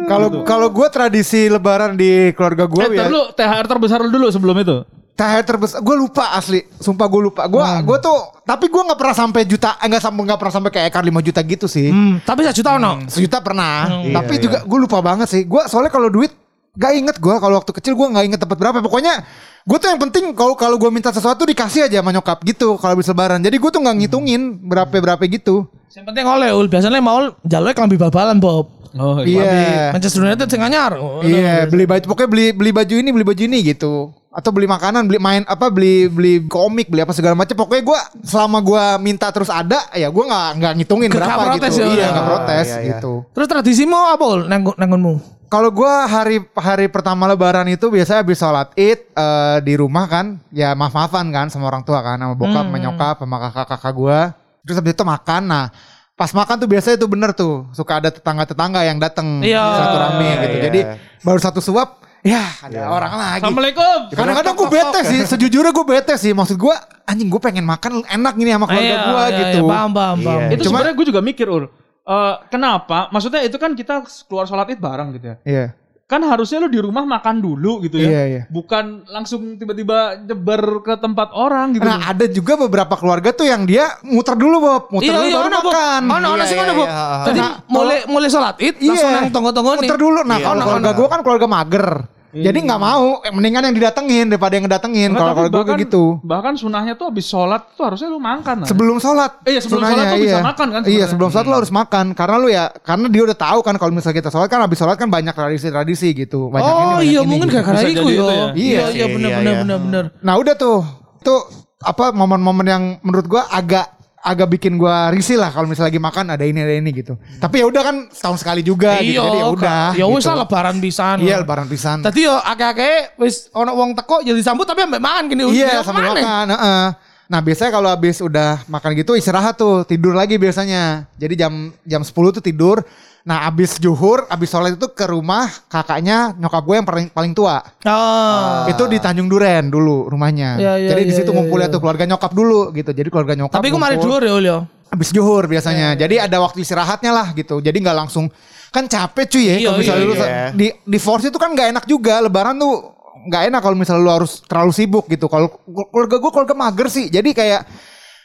Kalau 0.03 0.41
kalau 0.41 0.67
gue 0.67 0.87
tradisi 0.89 1.45
lebaran 1.45 1.93
di 1.93 2.33
keluarga 2.33 2.65
gue 2.65 2.83
Eh, 2.89 2.97
ya. 2.97 3.05
lu 3.05 3.29
THR 3.29 3.65
terbesar 3.67 4.01
lu 4.01 4.09
dulu 4.09 4.27
sebelum 4.27 4.57
itu. 4.57 4.81
THR 5.13 5.45
terbesar 5.45 5.77
gue 5.77 5.95
lupa 5.95 6.33
asli 6.33 6.65
sumpah 6.75 7.05
gue 7.05 7.21
lupa. 7.23 7.45
Gue 7.45 7.61
gue 7.61 7.97
tuh 7.99 8.17
tapi 8.41 8.65
gue 8.65 8.81
nggak 8.81 8.97
pernah 8.97 9.13
sampai 9.13 9.45
juta 9.45 9.77
eh, 9.77 9.85
nggak 9.85 10.01
sampai 10.01 10.21
nggak 10.25 10.39
pernah 10.41 10.53
sampai 10.55 10.71
kayak 10.73 10.87
ekar 10.89 11.03
5 11.05 11.13
juta 11.21 11.39
gitu 11.43 11.65
sih. 11.67 11.93
Hmm, 11.93 12.17
tapi 12.23 12.41
1 12.41 12.49
juta 12.51 12.69
ono. 12.73 13.05
sejuta 13.05 13.37
pernah. 13.37 14.01
Iya, 14.01 14.17
tapi 14.17 14.33
juga 14.41 14.65
gue 14.65 14.79
lupa 14.81 14.97
banget 14.99 15.27
sih. 15.29 15.41
Gue 15.45 15.61
soalnya 15.69 15.93
kalau 15.93 16.09
duit 16.09 16.33
gak 16.73 16.89
inget 16.97 17.21
gue 17.21 17.35
kalau 17.37 17.61
waktu 17.61 17.69
kecil 17.69 17.93
gue 17.93 18.07
nggak 18.09 18.25
inget 18.33 18.39
tempat 18.41 18.57
berapa. 18.57 18.81
Pokoknya 18.81 19.21
gue 19.61 19.77
tuh 19.77 19.93
yang 19.93 20.01
penting 20.01 20.33
kalau 20.33 20.57
kalau 20.57 20.81
gue 20.81 20.89
minta 20.89 21.13
sesuatu 21.13 21.45
dikasih 21.45 21.85
aja 21.85 22.01
sama 22.01 22.09
nyokap 22.09 22.41
gitu 22.41 22.81
kalau 22.81 22.97
habis 22.97 23.05
lebaran. 23.05 23.37
Jadi 23.37 23.61
gue 23.61 23.69
tuh 23.69 23.77
nggak 23.77 23.95
ngitungin 24.01 24.41
berapa 24.65 24.89
berapa 24.89 25.21
gitu 25.29 25.69
Yang 25.93 26.05
penting 26.09 26.25
oleh 26.25 26.49
ul. 26.49 26.65
Biasanya 26.65 27.01
mau 27.01 27.29
jalurnya 27.45 27.75
kelambi 27.77 27.97
bal-balan 28.01 28.37
Bob. 28.41 28.65
Oh 28.93 29.25
iya 29.25 29.89
Manchester 29.89 30.21
United 30.21 30.45
sing 30.49 30.61
anyar. 30.61 30.93
Oh, 31.01 31.25
iya 31.25 31.65
beli 31.65 31.89
baju 31.89 32.05
pokoknya 32.05 32.29
beli 32.29 32.45
beli 32.53 32.69
baju 32.69 32.93
ini 32.93 33.09
beli 33.09 33.25
baju 33.25 33.41
ini 33.41 33.57
gitu 33.65 34.13
atau 34.33 34.49
beli 34.49 34.65
makanan 34.65 35.05
beli 35.05 35.21
main 35.21 35.45
apa 35.45 35.69
beli 35.69 36.09
beli 36.09 36.33
komik 36.49 36.89
beli 36.89 37.05
apa 37.05 37.13
segala 37.13 37.37
macam 37.37 37.53
pokoknya 37.53 37.85
gue 37.85 37.99
selama 38.25 38.65
gue 38.65 38.85
minta 38.97 39.29
terus 39.29 39.45
ada 39.53 39.77
ya 39.93 40.09
gue 40.09 40.23
nggak 40.25 40.49
nggak 40.57 40.73
ngitungin 40.81 41.09
Nggak 41.13 41.21
berapa 41.21 41.43
protes 41.53 41.73
gitu 41.77 41.85
ya, 41.85 41.93
iya 41.93 42.05
nggak 42.09 42.25
protes 42.25 42.65
Iya, 42.65 42.77
iya. 42.81 42.89
gitu 42.97 43.13
Terus 43.29 43.47
tradisimu 43.49 43.99
apa 44.09 44.23
ul? 44.25 44.41
Nanggung 44.49 44.73
nanggunmu. 44.77 45.13
Kalau 45.53 45.69
gua 45.69 46.09
hari 46.09 46.41
hari 46.57 46.89
pertama 46.89 47.29
lebaran 47.29 47.69
itu 47.69 47.85
biasanya 47.93 48.25
habis 48.25 48.41
sholat 48.41 48.73
id 48.73 49.05
eh, 49.13 49.57
di 49.61 49.77
rumah 49.77 50.09
kan, 50.09 50.41
ya 50.49 50.73
maaf 50.73 50.97
maafan 50.97 51.29
kan 51.29 51.45
sama 51.53 51.69
orang 51.69 51.85
tua 51.85 52.01
kan, 52.01 52.17
sama 52.17 52.33
bokap, 52.33 52.65
sama 52.65 52.77
nyokap, 52.81 53.15
sama 53.21 53.37
kakak 53.37 53.65
kakak 53.69 53.93
gua. 53.93 54.19
Terus 54.63 54.75
habis 54.79 54.95
itu 54.95 55.03
makan, 55.03 55.41
nah 55.43 55.65
pas 56.13 56.31
makan 56.31 56.55
tuh 56.55 56.69
biasanya 56.69 56.95
itu 56.95 57.07
bener 57.09 57.33
tuh 57.33 57.67
suka 57.73 57.99
ada 57.99 58.07
tetangga 58.07 58.47
tetangga 58.47 58.79
yang 58.85 58.95
datang 58.95 59.43
Iya. 59.43 59.59
satu 59.59 59.95
rame 59.99 60.23
Iya, 60.23 60.35
gitu. 60.39 60.55
iya. 60.55 60.63
Jadi 60.63 60.79
baru 61.19 61.39
satu 61.41 61.59
suap, 61.59 61.89
ya 62.21 62.43
ada 62.63 62.87
orang 62.87 63.13
lagi. 63.13 63.43
Assalamualaikum. 63.43 63.97
Kadang-kadang 64.13 64.53
gue 64.55 64.69
bete 64.71 64.99
sih, 65.03 65.19
sejujurnya 65.27 65.71
gue 65.71 65.85
bete 65.85 66.13
sih. 66.15 66.31
Maksud 66.31 66.55
gue, 66.55 66.75
anjing 67.03 67.27
gue 67.27 67.41
pengen 67.41 67.65
makan 67.65 68.07
enak 68.07 68.33
gini 68.33 68.49
sama 68.49 68.65
keluarga 68.65 68.87
Iya, 68.87 68.97
gue 69.03 69.19
iya, 69.19 69.37
gitu. 69.43 69.59
iya, 69.59 69.71
paham, 69.73 69.91
paham, 69.91 70.17
paham. 70.23 70.41
Iya. 70.47 70.55
Itu 70.55 70.61
sebenarnya 70.69 70.93
gue 70.95 71.05
juga 71.11 71.21
mikir 71.21 71.47
ur. 71.49 71.63
Eh, 72.03 72.33
kenapa? 72.47 73.07
Maksudnya 73.11 73.41
itu 73.43 73.55
kan 73.55 73.71
kita 73.73 74.03
keluar 74.27 74.43
sholat 74.43 74.67
id 74.69 74.79
bareng 74.79 75.15
gitu 75.15 75.25
ya. 75.27 75.35
Iya, 75.43 75.65
Kan 76.03 76.19
harusnya 76.19 76.59
lu 76.59 76.67
di 76.67 76.83
rumah 76.83 77.07
makan 77.07 77.39
dulu 77.39 77.79
gitu 77.81 77.95
ya. 77.95 78.09
Iya, 78.11 78.21
iya. 78.27 78.41
Bukan 78.51 79.07
langsung 79.07 79.55
tiba-tiba 79.55 80.19
nyebar 80.19 80.83
ke 80.83 80.93
tempat 80.99 81.31
orang 81.31 81.79
gitu. 81.79 81.87
Nah 81.87 82.11
ada 82.11 82.27
juga 82.27 82.59
beberapa 82.59 82.99
keluarga 82.99 83.31
tuh 83.31 83.47
yang 83.47 83.63
dia 83.63 83.87
muter 84.03 84.35
dulu 84.35 84.59
Bob, 84.59 84.83
muter 84.91 85.09
Iya, 85.09 85.15
dulu 85.15 85.25
iya, 85.25 85.35
baru 85.39 85.47
ono, 85.47 85.59
Bob. 85.63 85.71
makan. 85.71 86.01
Ono, 86.03 86.27
ono 86.27 86.43
Iya, 86.43 86.45
sih 86.45 86.55
iya, 86.59 86.63
ono, 86.67 86.73
Bob. 86.75 86.87
iya, 86.87 86.93
iya. 86.93 87.23
Jadi 87.23 87.39
Nah, 87.39 87.51
mulai 87.71 87.97
mulai 88.05 88.27
sholat 88.27 88.55
id, 88.59 88.75
langsung 88.83 89.11
nang 89.15 89.27
tonggo-tonggo 89.31 89.71
nih. 89.73 89.79
Muter 89.87 89.97
dulu. 89.97 90.19
Nah, 90.21 90.37
Iya, 90.37 90.45
kalau 90.45 90.61
keluarga 90.61 90.91
gue 90.91 91.07
kan 91.07 91.19
keluarga 91.23 91.47
mager. 91.47 91.87
Jadi 92.33 92.65
nggak 92.65 92.81
mau, 92.81 93.21
eh, 93.21 93.29
mendingan 93.29 93.61
yang 93.63 93.75
didatengin 93.77 94.25
daripada 94.25 94.57
yang 94.57 94.65
ngedatengin. 94.65 95.09
Kalau 95.13 95.31
kalau 95.31 95.49
gue 95.49 95.63
kayak 95.63 95.81
gitu. 95.85 96.03
Bahkan 96.19 96.53
sunahnya 96.57 96.93
tuh 96.93 97.13
habis 97.13 97.23
sholat 97.23 97.61
tuh 97.77 97.85
harusnya 97.85 98.09
lu 98.09 98.17
makan. 98.17 98.65
nah. 98.65 98.67
Sebelum 98.67 98.97
sholat. 98.97 99.37
Eh, 99.45 99.53
iya, 99.53 99.59
sebelum 99.61 99.79
sunahnya, 99.79 99.93
sholat 99.95 100.09
tuh 100.09 100.19
bisa 100.19 100.39
makan 100.41 100.67
kan 100.67 100.81
Iya, 100.81 100.83
sebenarnya. 100.83 101.07
sebelum 101.13 101.29
sholat 101.29 101.45
lo 101.45 101.55
harus 101.55 101.71
makan. 101.71 102.05
Karena 102.11 102.35
lu 102.35 102.47
ya, 102.49 102.63
karena 102.73 103.05
dia 103.07 103.21
udah 103.23 103.37
tahu 103.37 103.59
kan 103.61 103.75
kalau 103.77 103.91
misalnya 103.91 104.17
kita 104.17 104.29
sholat 104.29 104.49
kan 104.49 104.59
habis 104.59 104.77
sholat 104.77 104.97
kan 104.97 105.07
banyak 105.07 105.29
tradisi-tradisi 105.31 106.09
gitu. 106.17 106.49
Banyak 106.49 106.65
ini, 106.65 106.73
Oh 106.73 106.89
banyak 106.89 107.05
iya 107.05 107.19
ini 107.21 107.29
mungkin 107.29 107.47
gitu. 107.47 107.55
gara-gara 107.55 107.77
Bisa 107.79 107.89
itu 107.93 108.01
ya. 108.03 108.09
ya. 108.09 108.25
Iya 108.25 108.49
Iya 108.53 108.83
iya 108.89 109.05
benar 109.07 109.29
iya, 109.29 109.37
benar 109.37 109.53
iya. 109.53 109.61
benar 109.61 109.77
benar. 109.79 110.03
Nah 110.19 110.33
udah 110.35 110.55
tuh, 110.55 110.79
tuh 111.19 111.39
apa 111.79 112.05
momen-momen 112.11 112.65
yang 112.65 112.83
menurut 112.99 113.27
gua 113.27 113.45
agak 113.47 113.85
agak 114.23 114.55
bikin 114.55 114.79
gua 114.79 115.11
risih 115.11 115.35
lah 115.35 115.51
kalau 115.51 115.67
misalnya 115.67 115.91
lagi 115.91 115.99
makan 115.99 116.25
ada 116.31 116.47
ini 116.47 116.63
ada 116.63 116.71
ini 116.71 116.89
gitu. 116.95 117.19
Tapi 117.37 117.59
ya 117.59 117.65
udah 117.67 117.81
kan 117.83 117.95
setahun 118.07 118.39
sekali 118.39 118.63
juga 118.63 118.95
gitu. 119.03 119.19
Iya, 119.19 119.27
Jadi 119.27 119.37
ya 119.37 119.47
udah. 119.51 119.85
Ya 119.99 120.05
wis 120.07 120.23
gitu. 120.23 120.31
lah 120.31 120.37
lebaran 120.47 120.75
pisan. 120.79 121.17
Iya 121.19 121.35
lebaran 121.43 121.67
pisan. 121.67 121.97
Tadi 121.99 122.23
yo 122.23 122.35
akeh-akeh 122.39 123.19
wis 123.19 123.51
ono 123.51 123.75
wong 123.75 123.91
teko 123.93 124.23
jadi 124.23 124.39
disambut 124.39 124.63
tapi 124.63 124.87
ambek 124.87 125.03
mangan 125.03 125.27
gini. 125.27 125.43
Iya 125.51 125.67
Ya, 125.67 125.81
sambil 125.83 126.07
makan. 126.07 126.45
heeh. 126.49 126.85
Nah 127.23 127.39
biasanya 127.39 127.71
kalau 127.71 127.89
habis 127.91 128.17
udah 128.19 128.63
makan 128.65 128.95
gitu 128.95 129.11
istirahat 129.13 129.59
tuh 129.59 129.83
tidur 129.83 130.15
lagi 130.15 130.39
biasanya. 130.39 131.03
Jadi 131.19 131.33
jam 131.35 131.53
jam 131.83 132.01
10 132.01 132.11
tuh 132.31 132.43
tidur. 132.43 132.79
Nah 133.23 133.47
abis 133.47 133.79
juhur, 133.79 134.27
abis 134.27 134.51
sholat 134.51 134.75
itu 134.75 134.91
ke 134.91 135.07
rumah 135.07 135.47
kakaknya 135.71 136.35
nyokap 136.35 136.63
gue 136.67 136.75
yang 136.75 136.87
paling 136.87 137.07
paling 137.07 137.31
tua. 137.31 137.63
Oh. 137.87 138.67
Itu 138.67 138.83
di 138.91 138.99
Tanjung 138.99 139.31
Duren 139.31 139.71
dulu 139.71 140.11
rumahnya. 140.11 140.59
Iya, 140.59 140.73
iya, 140.75 140.89
Jadi 140.91 141.01
di 141.07 141.13
iya, 141.15 141.19
situ 141.23 141.31
iya, 141.31 141.39
ngumpulnya 141.39 141.71
iya. 141.71 141.73
tuh 141.73 141.79
keluarga 141.79 142.03
nyokap 142.03 142.31
dulu 142.35 142.75
gitu. 142.75 142.91
Jadi 142.91 143.07
keluarga 143.07 143.33
nyokap. 143.39 143.63
Tapi 143.63 143.71
aku 143.71 143.79
mari 143.79 143.95
dhuwur 143.95 144.21
ya 144.27 144.33
Ul 144.35 144.43
ya. 144.43 144.57
Abis 144.91 145.09
juhur 145.15 145.47
biasanya. 145.47 145.95
Iya, 145.95 146.03
Jadi 146.03 146.15
ada 146.19 146.37
waktu 146.43 146.67
istirahatnya 146.67 147.11
lah 147.15 147.27
gitu. 147.31 147.63
Jadi 147.63 147.77
nggak 147.79 147.97
langsung 148.03 148.27
kan 148.75 148.91
capek 148.91 149.25
cuy 149.31 149.43
ya. 149.47 149.55
Iya, 149.55 149.67
kalau 149.71 149.79
misalnya 149.79 150.03
iya, 150.03 150.11
lu 150.11 150.15
iya. 150.19 150.45
di 150.51 150.67
di 150.83 150.99
force 150.99 151.31
itu 151.31 151.39
kan 151.39 151.55
nggak 151.55 151.67
enak 151.79 151.85
juga. 151.87 152.19
Lebaran 152.19 152.59
tuh 152.59 152.91
nggak 153.23 153.43
enak 153.55 153.61
kalau 153.63 153.75
misalnya 153.79 154.03
lu 154.03 154.11
harus 154.11 154.43
terlalu 154.43 154.75
sibuk 154.75 155.07
gitu. 155.07 155.31
Kalau 155.31 155.47
keluarga 155.63 156.19
gue 156.19 156.31
keluarga 156.35 156.55
mager 156.59 156.91
sih. 156.91 157.07
Jadi 157.07 157.31
kayak 157.31 157.63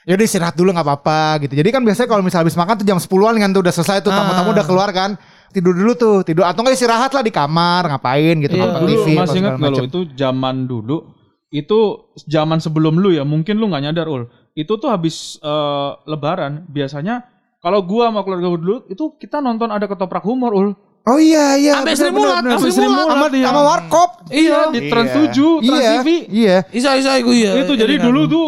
ya 0.09 0.17
udah 0.17 0.25
istirahat 0.25 0.57
dulu 0.57 0.73
nggak 0.73 0.83
apa-apa 0.83 1.21
gitu. 1.45 1.53
Jadi 1.53 1.69
kan 1.69 1.85
biasanya 1.85 2.09
kalau 2.09 2.25
misalnya 2.25 2.49
habis 2.49 2.57
makan 2.57 2.75
tuh 2.81 2.87
jam 2.87 2.97
10-an 2.97 3.37
kan 3.37 3.51
tuh 3.53 3.61
udah 3.61 3.75
selesai 3.77 4.01
tuh 4.01 4.09
tamu-tamu 4.09 4.51
Ah. 4.51 4.55
udah 4.57 4.65
keluar 4.65 4.89
kan. 4.91 5.11
Tidur 5.49 5.73
dulu 5.73 5.93
tuh, 5.93 6.17
tidur 6.23 6.45
atau 6.45 6.61
enggak 6.61 6.77
istirahat 6.77 7.09
lah 7.11 7.21
di 7.21 7.29
kamar, 7.29 7.85
ngapain 7.87 8.37
gitu, 8.39 8.53
Iya. 8.53 8.63
nonton 8.65 8.81
TV 8.85 9.07
masih 9.15 9.39
ingat 9.39 9.57
lo 9.57 9.81
itu 9.83 10.01
zaman 10.15 10.65
dulu 10.65 10.97
itu 11.49 11.79
zaman 12.25 12.61
sebelum 12.61 12.97
lu 12.97 13.09
ya 13.09 13.25
mungkin 13.25 13.57
lu 13.57 13.69
nggak 13.69 13.81
nyadar 13.83 14.05
ul 14.07 14.29
itu 14.53 14.69
tuh 14.69 14.89
habis 14.89 15.41
eh, 15.41 15.91
lebaran 16.05 16.69
biasanya 16.69 17.25
kalau 17.59 17.81
gua 17.81 18.13
sama 18.13 18.21
keluarga 18.21 18.45
gua 18.47 18.61
dulu 18.61 18.77
itu 18.87 19.17
kita 19.17 19.41
nonton 19.41 19.69
ada 19.69 19.85
ketoprak 19.85 20.21
humor 20.23 20.53
ul 20.53 20.69
Oh 21.09 21.17
iya 21.17 21.57
iya. 21.57 21.81
Sampai 21.81 21.97
Sri 21.97 22.13
Mulat, 22.13 22.45
sampai. 22.45 22.69
Sri 22.69 22.85
Mulat. 22.85 23.33
sama, 23.33 23.61
Warkop. 23.65 24.11
Iya. 24.29 24.69
di 24.69 24.77
Iya. 24.77 24.91
Trans 24.93 25.09
7 25.09 25.33
Trans 25.65 25.81
Iya. 25.81 25.93
TV 25.97 26.09
Iya. 26.29 26.57
Isa 26.69 26.91
isa 27.01 27.17
iku 27.17 27.33
ya. 27.33 27.57
itu 27.57 27.73
jadi 27.73 27.97
dulu 27.97 28.29
tuh 28.29 28.47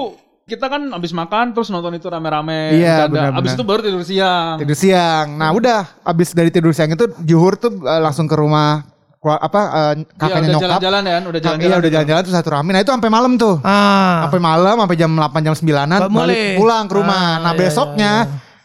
kita 0.51 0.67
kan 0.67 0.83
habis 0.91 1.13
makan 1.13 1.55
terus 1.55 1.69
nonton 1.69 1.95
itu 1.95 2.05
rame-rame 2.05 2.75
Iya, 2.75 3.07
benar, 3.07 3.31
habis 3.33 3.55
benar. 3.55 3.57
itu 3.57 3.65
baru 3.65 3.81
tidur 3.81 4.03
siang 4.03 4.55
Tidur 4.59 4.75
siang. 4.75 5.27
Nah 5.33 5.51
udah 5.53 5.81
abis 6.03 6.33
dari 6.33 6.51
tidur 6.51 6.71
siang 6.71 6.91
itu 6.91 7.07
juhur 7.21 7.55
tuh 7.55 7.71
eh, 7.79 8.01
langsung 8.01 8.27
ke 8.27 8.35
rumah 8.35 8.83
apa 9.23 9.61
eh, 9.63 9.95
Iya, 9.97 10.17
kakaknya 10.17 10.35
udah 10.41 10.51
nyokap. 10.51 10.65
jalan-jalan 10.67 11.03
ya 11.03 11.17
udah 11.21 11.31
Kak- 11.31 11.45
jalan-jalan 11.47 11.63
Iya 11.63 11.77
udah 11.79 11.91
jalan-jalan 11.93 12.23
tuh 12.23 12.35
satu 12.35 12.49
rame. 12.51 12.71
Nah 12.71 12.81
itu 12.81 12.91
sampai 12.91 13.09
malam 13.09 13.33
tuh. 13.37 13.55
Ah. 13.63 14.27
Sampai 14.27 14.41
malam 14.41 14.75
sampai 14.77 14.97
jam 14.97 15.11
8 15.13 15.23
jam 15.41 15.55
9-an 15.55 15.89
Ba- 15.89 16.09
mulai. 16.09 16.27
balik 16.27 16.39
pulang 16.59 16.85
ke 16.85 16.95
rumah. 16.97 17.21
Ah, 17.21 17.35
nah 17.41 17.53
iya, 17.53 17.61
besoknya 17.61 18.13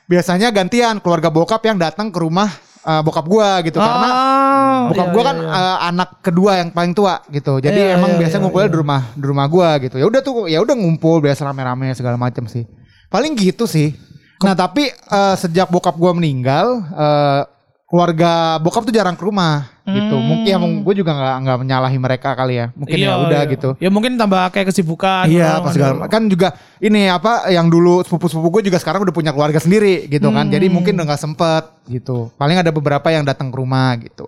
biasanya 0.05 0.47
gantian 0.49 0.97
keluarga 0.97 1.27
bokap 1.27 1.61
yang 1.61 1.75
datang 1.75 2.07
ke 2.07 2.17
rumah 2.17 2.49
eh, 2.85 3.01
bokap 3.01 3.25
gua 3.25 3.49
gitu 3.65 3.81
karena 3.81 4.09
Ah, 4.13 4.79
bokap 4.93 5.07
iya, 5.09 5.13
gua 5.13 5.21
iya, 5.23 5.29
kan 5.29 5.37
iya. 5.41 5.51
eh, 5.57 5.77
anak 5.89 6.09
kedua 6.21 6.51
yang 6.61 6.69
paling 6.69 6.93
tua 6.93 7.19
gitu. 7.33 7.57
Jadi 7.57 7.79
Iya, 7.81 7.97
emang 7.97 8.15
iya, 8.15 8.19
biasa 8.21 8.35
iya, 8.37 8.41
ngumpulnya 8.45 8.67
iya. 8.69 8.73
di 8.73 8.79
rumah 8.79 9.01
di 9.17 9.25
rumah 9.25 9.45
gua 9.49 9.69
gitu. 9.81 9.95
Ya 9.97 10.05
udah 10.05 10.21
tuh 10.21 10.35
ya 10.45 10.59
udah 10.61 10.75
ngumpul 10.77 11.19
biasa 11.19 11.41
rame-rame 11.43 11.89
segala 11.97 12.15
macam 12.15 12.45
sih. 12.45 12.63
Paling 13.09 13.33
gitu 13.33 13.65
sih. 13.65 13.97
Nah, 14.43 14.53
tapi 14.53 14.91
eh, 14.93 15.35
sejak 15.35 15.71
bokap 15.73 15.97
gua 15.97 16.13
meninggal 16.13 16.85
eh, 16.93 17.41
keluarga 17.85 18.57
bokap 18.65 18.81
tuh 18.89 18.93
jarang 18.93 19.13
ke 19.13 19.21
rumah 19.21 19.69
gitu. 19.85 20.17
Mungkin 20.17 20.49
ya 20.49 20.57
gue 20.57 20.93
juga 20.97 21.11
nggak 21.13 21.35
nggak 21.45 21.57
menyalahi 21.61 21.97
mereka 22.01 22.33
kali 22.33 22.57
ya. 22.57 22.65
Mungkin 22.73 22.97
Iya, 22.97 23.09
ya 23.13 23.15
udah 23.21 23.41
iya. 23.45 23.53
gitu. 23.53 23.69
Ya 23.77 23.89
mungkin 23.93 24.17
tambah 24.17 24.41
kayak 24.49 24.73
kesibukan. 24.73 25.29
Iya, 25.29 25.61
apa 25.61 25.69
segala 25.69 26.09
kan 26.09 26.25
juga 26.25 26.57
ini 26.81 27.05
apa 27.05 27.45
yang 27.53 27.69
dulu 27.69 28.01
sepupu-sepupu 28.01 28.59
gue 28.59 28.73
juga 28.73 28.81
sekarang 28.81 29.05
udah 29.05 29.13
punya 29.13 29.29
keluarga 29.29 29.61
sendiri 29.61 30.09
gitu 30.09 30.33
kan. 30.33 30.49
Jadi 30.49 30.65
mungkin 30.73 30.97
udah 30.97 31.05
nggak 31.13 31.21
sempet 31.21 31.63
gitu. 31.85 32.33
Paling 32.41 32.57
ada 32.57 32.73
beberapa 32.73 33.05
yang 33.13 33.21
datang 33.21 33.53
ke 33.53 33.57
rumah 33.61 33.93
gitu. 34.01 34.25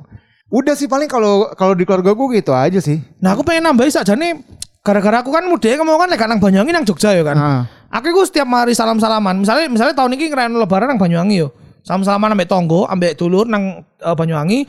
Udah 0.53 0.77
sih 0.77 0.85
paling 0.85 1.09
kalau 1.09 1.51
kalau 1.57 1.73
di 1.73 1.83
keluarga 1.83 2.13
gue 2.13 2.27
gitu 2.37 2.53
aja 2.53 2.77
sih. 2.77 3.01
Nah 3.19 3.33
aku 3.33 3.41
pengen 3.41 3.65
nambahin 3.67 3.91
saja 3.91 4.13
nih 4.13 4.37
gara-gara 4.85 5.19
aku 5.19 5.33
kan 5.35 5.43
muda 5.43 5.67
kamu 5.67 5.91
kan 5.99 6.07
lek 6.07 6.23
nang 6.23 6.39
Banyuwangi 6.39 6.71
nang 6.71 6.85
Jogja 6.87 7.11
ya 7.11 7.25
kan. 7.25 7.35
Nah, 7.35 7.63
Aku 7.87 8.11
setiap 8.27 8.47
hari 8.51 8.75
salam-salaman. 8.75 9.39
Misalnya 9.39 9.71
misalnya 9.71 9.95
tahun 9.95 10.19
ini 10.19 10.27
ngerayain 10.31 10.53
lebaran 10.53 10.87
nang 10.91 10.99
Banyuwangi 10.99 11.39
yo. 11.39 11.49
Salam-salaman 11.87 12.35
ambek 12.35 12.51
tonggo, 12.51 12.83
ambek 12.83 13.15
dulur 13.15 13.47
nang 13.47 13.79
eh, 13.97 14.11
Banyuwangi. 14.11 14.67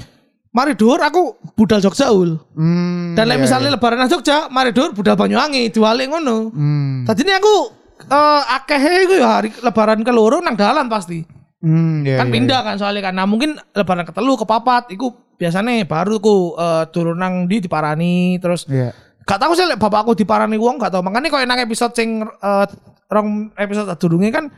Mari 0.49 0.79
dur 0.79 0.97
aku 0.97 1.35
budal 1.53 1.79
Jogja 1.79 2.09
ul. 2.09 2.39
hmm, 2.57 3.13
Dan 3.13 3.29
iya, 3.29 3.37
misalnya 3.37 3.69
lebaran 3.69 4.01
nang 4.01 4.09
Jogja, 4.09 4.47
mari 4.49 4.71
dur 4.71 4.95
budal 4.95 5.13
Banyuwangi, 5.13 5.69
diwalik 5.69 6.09
ngono. 6.09 6.55
Hmm, 6.55 7.03
Tadi 7.05 7.27
ini 7.27 7.35
aku 7.35 7.55
eh 7.99 8.43
akeh 8.55 8.79
iku 9.05 9.15
ya 9.19 9.29
hari 9.29 9.51
lebaran 9.59 10.01
keloro 10.01 10.39
nang 10.39 10.55
dalan 10.55 10.87
pasti. 10.87 11.27
hmm, 11.59 12.07
iya, 12.07 12.23
kan 12.23 12.31
iya, 12.31 12.35
pindah 12.39 12.61
kan 12.63 12.75
soalnya 12.79 13.03
kan. 13.03 13.19
Nah 13.19 13.27
mungkin 13.27 13.59
lebaran 13.75 14.07
ketelu 14.07 14.39
ke 14.39 14.47
papat 14.47 14.95
iku 14.95 15.11
biasanya 15.35 15.83
baru 15.85 16.17
ku 16.17 16.55
eh, 16.55 16.87
turun 16.95 17.19
nang 17.19 17.45
di 17.45 17.59
diparani 17.59 18.39
terus 18.39 18.63
Iya. 18.71 18.95
gak 19.27 19.43
tahu 19.43 19.53
sih 19.53 19.67
bapakku 19.75 20.15
diparani 20.15 20.55
wong 20.55 20.79
gak 20.79 20.95
tahu. 20.95 21.03
Makanya 21.03 21.29
kalau 21.29 21.45
nang 21.45 21.59
episode 21.59 21.93
sing 21.93 22.23
eh, 22.23 22.67
rong 23.11 23.51
episode 23.59 23.91
durunge 23.99 24.31
kan 24.31 24.49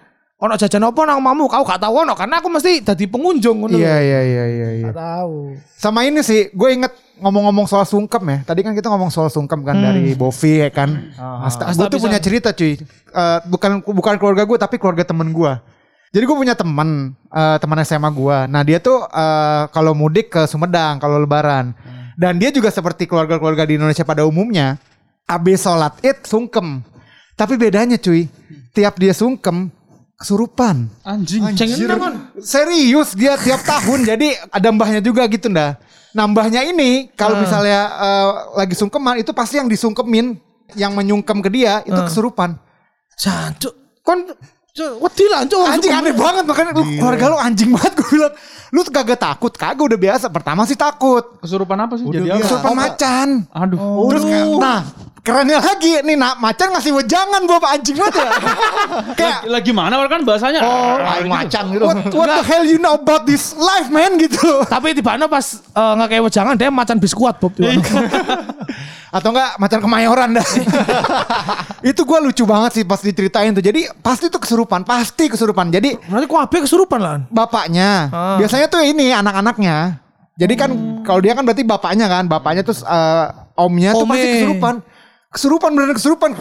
ono 0.41 0.57
jajan 0.57 0.89
apa 0.89 1.01
nang 1.05 1.21
mamu 1.21 1.53
kau 1.53 1.61
gak 1.69 1.85
tahu 1.85 2.01
ono 2.01 2.17
karena 2.17 2.41
aku 2.41 2.49
mesti 2.49 2.81
jadi 2.81 3.05
pengunjung 3.05 3.61
ngono. 3.61 3.77
Iya 3.77 3.97
iya 4.01 4.21
iya 4.25 4.45
iya 4.49 4.69
iya. 4.81 4.87
Gak 4.89 4.97
tahu. 4.97 5.61
Sama 5.77 6.09
ini 6.09 6.25
sih, 6.25 6.49
gue 6.49 6.69
inget 6.73 6.93
ngomong-ngomong 7.21 7.69
soal 7.69 7.85
sungkem 7.85 8.25
ya. 8.25 8.39
Tadi 8.49 8.65
kan 8.65 8.73
kita 8.73 8.89
ngomong 8.89 9.13
soal 9.13 9.29
sungkem 9.29 9.61
kan 9.61 9.77
dari 9.77 10.17
Bovi 10.17 10.65
ya 10.65 10.73
kan. 10.73 11.13
Asta, 11.45 11.69
Asta 11.69 11.77
gue 11.77 11.93
tuh 11.93 12.01
bisa. 12.01 12.07
punya 12.09 12.19
cerita 12.25 12.49
cuy. 12.57 12.81
Eh, 12.81 13.39
bukan 13.53 13.85
bukan 13.85 14.15
keluarga 14.17 14.49
gue 14.49 14.57
tapi 14.57 14.81
keluarga 14.81 15.05
temen 15.05 15.29
gue. 15.29 15.53
Jadi 16.11 16.25
gue 16.27 16.37
punya 16.37 16.57
teman, 16.57 17.15
eh, 17.15 17.57
teman 17.61 17.79
SMA 17.85 18.09
gue. 18.09 18.39
Nah 18.49 18.63
dia 18.65 18.81
tuh 18.81 19.05
eh, 19.05 19.63
kalau 19.77 19.93
mudik 19.93 20.33
ke 20.33 20.49
Sumedang 20.49 20.97
kalau 20.97 21.21
Lebaran. 21.21 21.77
Dan 22.17 22.37
dia 22.37 22.53
juga 22.53 22.69
seperti 22.69 23.09
keluarga-keluarga 23.09 23.65
di 23.65 23.77
Indonesia 23.81 24.05
pada 24.05 24.25
umumnya. 24.29 24.77
Abis 25.25 25.65
sholat 25.65 26.01
id 26.05 26.25
sungkem. 26.25 26.85
Tapi 27.33 27.57
bedanya 27.57 27.97
cuy, 27.97 28.29
tiap 28.77 29.01
dia 29.01 29.17
sungkem 29.17 29.73
kesurupan. 30.21 30.93
Anjing. 31.01 31.41
Cengen 31.57 31.89
kan. 31.89 32.15
Serius 32.39 33.17
dia 33.17 33.41
tiap 33.41 33.65
tahun 33.65 34.05
jadi 34.05 34.37
ada 34.53 34.69
mbahnya 34.69 35.01
juga 35.01 35.25
gitu 35.27 35.49
ndah. 35.49 35.81
Nambahnya 36.13 36.61
ini 36.63 37.09
kalau 37.15 37.39
Ah. 37.39 37.41
misalnya 37.41 37.81
eh, 37.89 38.29
lagi 38.61 38.75
sungkeman 38.77 39.17
itu 39.17 39.33
pasti 39.33 39.57
yang 39.57 39.67
disungkemin 39.67 40.37
yang 40.77 40.93
menyungkem 40.93 41.41
ke 41.41 41.49
dia 41.49 41.81
itu 41.83 41.97
Ah. 41.97 42.05
kesurupan. 42.05 42.61
Jancuk. 43.17 43.73
Kon 44.05 44.29
wedi 45.01 45.25
lah 45.29 45.45
cuk. 45.45 45.67
Anjing 45.67 45.93
aneh 45.93 46.13
banget 46.13 46.45
makanya 46.45 46.73
lu 46.73 46.85
keluarga 46.85 47.25
lu 47.31 47.39
anjing 47.39 47.71
banget 47.73 47.93
gue 47.99 48.09
bilang. 48.11 48.35
Lu 48.71 48.87
kagak 48.87 49.19
takut, 49.19 49.51
kagak 49.51 49.83
udah 49.83 49.99
biasa. 49.99 50.31
Pertama 50.31 50.63
sih 50.63 50.79
takut. 50.79 51.43
Kesurupan 51.43 51.75
apa 51.75 51.99
sih? 51.99 52.07
Udah 52.07 52.23
Jadi 52.23 52.29
biasa. 52.31 52.43
Kesurupan 52.47 52.75
macan. 52.77 53.29
Aduh. 53.51 53.79
Terus 54.15 54.23
kayak, 54.25 54.47
nah 54.63 54.81
kerennya 55.21 55.61
lagi 55.61 56.01
nih 56.01 56.17
nak 56.17 56.41
macan 56.41 56.73
ngasih 56.73 56.93
wejangan 56.97 57.43
bapak 57.45 57.71
anjing 57.77 57.97
banget 57.97 58.15
ya. 58.17 58.31
kayak 59.21 59.39
Lagi, 59.47 59.71
mana 59.71 60.01
kan 60.09 60.25
bahasanya? 60.25 60.61
Oh, 60.65 60.97
Aing 60.97 61.29
macan 61.29 61.65
gitu. 61.77 61.85
what, 61.85 61.99
what 62.17 62.29
the 62.31 62.45
hell 62.45 62.65
you 62.65 62.81
know 62.81 62.97
about 62.97 63.29
this 63.29 63.53
life 63.55 63.93
man 63.93 64.17
gitu. 64.17 64.65
Tapi 64.65 64.97
mana 65.05 65.29
pas 65.29 65.45
eh, 65.61 65.93
nggak 65.97 66.09
kayak 66.09 66.23
wejangan 66.25 66.55
dia 66.57 66.73
macan 66.73 66.97
biskuat 66.97 67.37
Bob. 67.37 67.53
mana. 67.59 67.77
atau 69.17 69.35
enggak 69.35 69.51
macan 69.59 69.81
kemayoran 69.83 70.29
dah. 70.39 70.47
itu 71.91 72.01
gue 72.07 72.19
lucu 72.23 72.45
banget 72.47 72.81
sih 72.81 72.85
pas 72.87 73.03
diceritain 73.03 73.51
tuh. 73.51 73.65
Jadi 73.65 73.91
pasti 74.01 74.31
tuh 74.31 74.39
kesurupan, 74.39 74.87
pasti 74.87 75.27
kesurupan. 75.27 75.69
Jadi 75.69 75.99
Berarti 76.07 76.27
kok 76.31 76.41
abe 76.41 76.57
kesurupan 76.63 77.01
lah. 77.03 77.17
bapaknya, 77.29 78.09
Ah. 78.15 78.39
biasanya 78.39 78.71
tuh 78.71 78.81
ini 78.87 79.11
anak-anaknya. 79.11 79.99
Jadi 80.41 80.55
kan 80.57 80.71
kalau 81.05 81.21
dia 81.21 81.37
kan 81.37 81.45
berarti 81.45 81.67
bapaknya 81.67 82.07
kan, 82.09 82.25
bapaknya 82.25 82.63
terus 82.65 82.81
eh, 82.81 83.27
omnya 83.59 83.93
tuh 83.93 84.07
Ome. 84.09 84.15
pasti 84.17 84.27
kesurupan. 84.41 84.75
Kesurupan 85.31 85.71
beneran 85.79 85.95
kesurupan. 85.95 86.35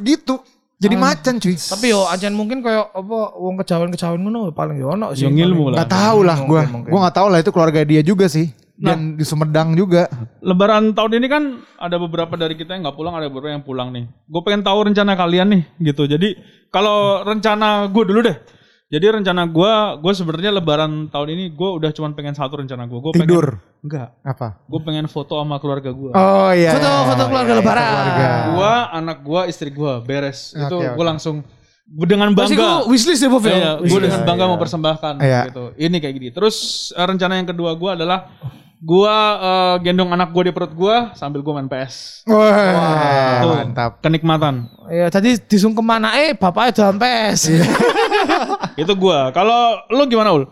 gitu. 0.00 0.40
Jadi 0.76 0.92
macan 0.92 1.40
cuy. 1.40 1.56
Tapi 1.56 1.88
yo 1.88 2.04
ancen 2.04 2.36
mungkin 2.36 2.60
kayak 2.60 2.92
apa 2.92 3.18
wong 3.40 3.56
kejawen-kejawen 3.64 4.20
ngono 4.20 4.52
paling 4.52 4.76
yo 4.76 4.92
ono 4.92 5.16
sih. 5.16 5.24
Yang 5.24 5.48
ilmu 5.48 5.72
lah. 5.72 5.84
Gak 5.84 5.92
tahu 5.96 6.18
lah 6.20 6.36
gue. 6.44 6.62
Gue 6.84 7.00
gak 7.00 7.16
tahu 7.16 7.28
lah 7.32 7.38
itu 7.40 7.50
keluarga 7.52 7.80
dia 7.80 8.04
juga 8.04 8.28
sih. 8.28 8.52
Dan 8.76 9.16
di 9.16 9.24
Sumedang 9.24 9.72
juga. 9.72 10.04
Lebaran 10.44 10.92
tahun 10.92 11.16
ini 11.16 11.26
kan 11.32 11.42
ada 11.80 11.96
beberapa 11.96 12.36
dari 12.36 12.60
kita 12.60 12.76
yang 12.76 12.84
nggak 12.84 12.92
pulang, 12.92 13.16
ada 13.16 13.32
beberapa 13.32 13.56
yang 13.56 13.64
pulang 13.64 13.88
nih. 13.88 14.04
Gue 14.28 14.44
pengen 14.44 14.60
tahu 14.60 14.92
rencana 14.92 15.16
kalian 15.16 15.48
nih, 15.48 15.62
gitu. 15.80 16.04
Jadi 16.04 16.36
kalau 16.68 17.24
rencana 17.24 17.88
gue 17.88 18.04
dulu 18.04 18.20
deh. 18.20 18.36
Jadi 18.86 19.02
rencana 19.10 19.42
gue, 19.50 19.72
gue 19.98 20.12
sebenarnya 20.14 20.54
Lebaran 20.54 21.10
tahun 21.10 21.28
ini 21.34 21.50
gue 21.50 21.70
udah 21.74 21.90
cuman 21.90 22.14
pengen 22.14 22.38
satu 22.38 22.62
rencana 22.62 22.86
gue. 22.86 22.98
Gue 23.02 23.12
Tidur. 23.18 23.58
Pengen, 23.58 23.82
enggak. 23.82 24.08
Apa? 24.22 24.62
Gue 24.70 24.80
pengen 24.86 25.10
foto 25.10 25.42
sama 25.42 25.58
keluarga 25.58 25.90
gue. 25.90 26.14
Oh 26.14 26.50
iya. 26.54 26.70
Foto 26.70 26.86
iya, 26.86 27.02
foto 27.02 27.18
iya, 27.18 27.30
keluarga 27.34 27.50
iya, 27.50 27.58
lebaran. 27.58 27.82
keluarga. 27.82 28.26
Gua, 28.54 28.72
anak 28.94 29.18
gue, 29.26 29.40
istri 29.50 29.74
gue, 29.74 29.92
beres. 30.06 30.54
Oke, 30.54 30.62
Itu 30.70 30.76
oke. 30.78 30.90
gue 30.94 31.04
langsung 31.04 31.36
dengan 31.86 32.30
Pasti 32.34 32.54
bangga. 32.54 32.86
ku 32.86 32.94
wishlist 32.94 33.22
ya 33.22 33.30
Bob 33.30 33.42
ya. 33.42 33.54
Iya, 33.58 33.72
gue 33.82 34.00
dengan 34.06 34.22
bangga 34.22 34.46
mempersembahkan 34.54 35.14
Iya. 35.18 35.40
gitu. 35.50 35.64
Ini 35.74 35.96
kayak 35.98 36.14
gini. 36.14 36.28
Terus 36.30 36.56
eh, 36.94 37.06
rencana 37.06 37.42
yang 37.42 37.48
kedua 37.50 37.74
gue 37.74 37.90
adalah 37.90 38.30
gue 38.76 39.16
eh, 39.40 39.74
gendong 39.80 40.12
anak 40.12 40.36
gue 40.36 40.48
di 40.48 40.52
perut 40.52 40.72
gue 40.72 40.96
sambil 41.16 41.40
gue 41.40 41.52
main 41.52 41.68
PS. 41.68 42.26
Wah, 42.28 43.40
Tuh, 43.40 43.54
mantap. 43.56 43.92
Kenikmatan. 44.04 44.68
Iya, 44.92 45.08
tadi 45.08 45.40
disungkem 45.40 45.86
anake 45.88 46.36
bapaknya 46.36 46.72
dalam 46.84 46.96
PS. 47.00 47.40
Itu 48.82 48.92
gue. 48.92 49.18
Kalau 49.32 49.80
lu 49.88 50.04
gimana 50.06 50.36
ul? 50.36 50.44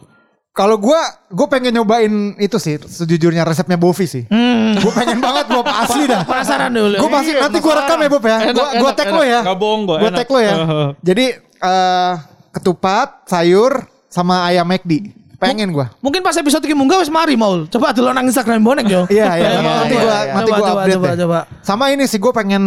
Kalau 0.54 0.78
gue, 0.78 1.00
gue 1.34 1.46
pengen 1.50 1.74
nyobain 1.74 2.38
itu 2.38 2.62
sih, 2.62 2.78
sejujurnya 2.78 3.42
resepnya 3.42 3.74
Bovi 3.74 4.06
sih. 4.06 4.22
Hmm. 4.30 4.78
Gue 4.78 4.92
pengen 4.94 5.18
banget 5.18 5.50
Bob 5.50 5.66
asli 5.66 6.06
dah. 6.06 6.22
Penasaran 6.22 6.70
dulu. 6.70 6.94
Gue 6.94 7.10
pasti 7.10 7.30
nanti 7.34 7.58
gue 7.58 7.74
rekam 7.74 7.98
ya 7.98 8.06
Bob 8.06 8.22
ya. 8.22 8.36
Enak, 8.38 8.54
Gue 8.54 8.66
gue 8.78 8.90
tag 8.94 9.10
lo 9.10 9.22
ya. 9.26 9.40
Nggak 9.42 9.58
bohong 9.58 9.82
gua, 9.82 9.98
Gue 9.98 10.10
enak. 10.14 10.18
tag 10.22 10.28
lo 10.30 10.38
ya. 10.38 10.54
Jadi 11.02 11.26
eh 11.58 12.12
ketupat, 12.54 13.26
sayur, 13.26 13.82
sama 14.06 14.46
ayam 14.46 14.62
McD. 14.62 15.10
Pengen 15.44 15.68
gue. 15.76 15.86
Mungkin 16.00 16.20
pas 16.24 16.36
episode 16.36 16.64
iki 16.64 16.72
munggah 16.72 17.04
wis 17.04 17.12
mari 17.12 17.36
Maul. 17.36 17.68
Coba 17.68 17.92
dulu 17.92 18.08
nang 18.10 18.24
Instagram 18.24 18.64
bonek 18.64 18.86
yo. 18.88 19.02
Iya 19.12 19.36
iya. 19.36 19.48
Iya, 19.56 19.60
Nanti 19.60 19.96
iya. 19.96 20.18
nanti 20.32 20.50
coba, 20.50 20.70
update 20.80 20.96
coba, 20.96 21.08
coba. 21.20 21.38
Sama 21.60 21.84
ini 21.92 22.04
sih 22.08 22.16
gue 22.16 22.32
pengen 22.32 22.64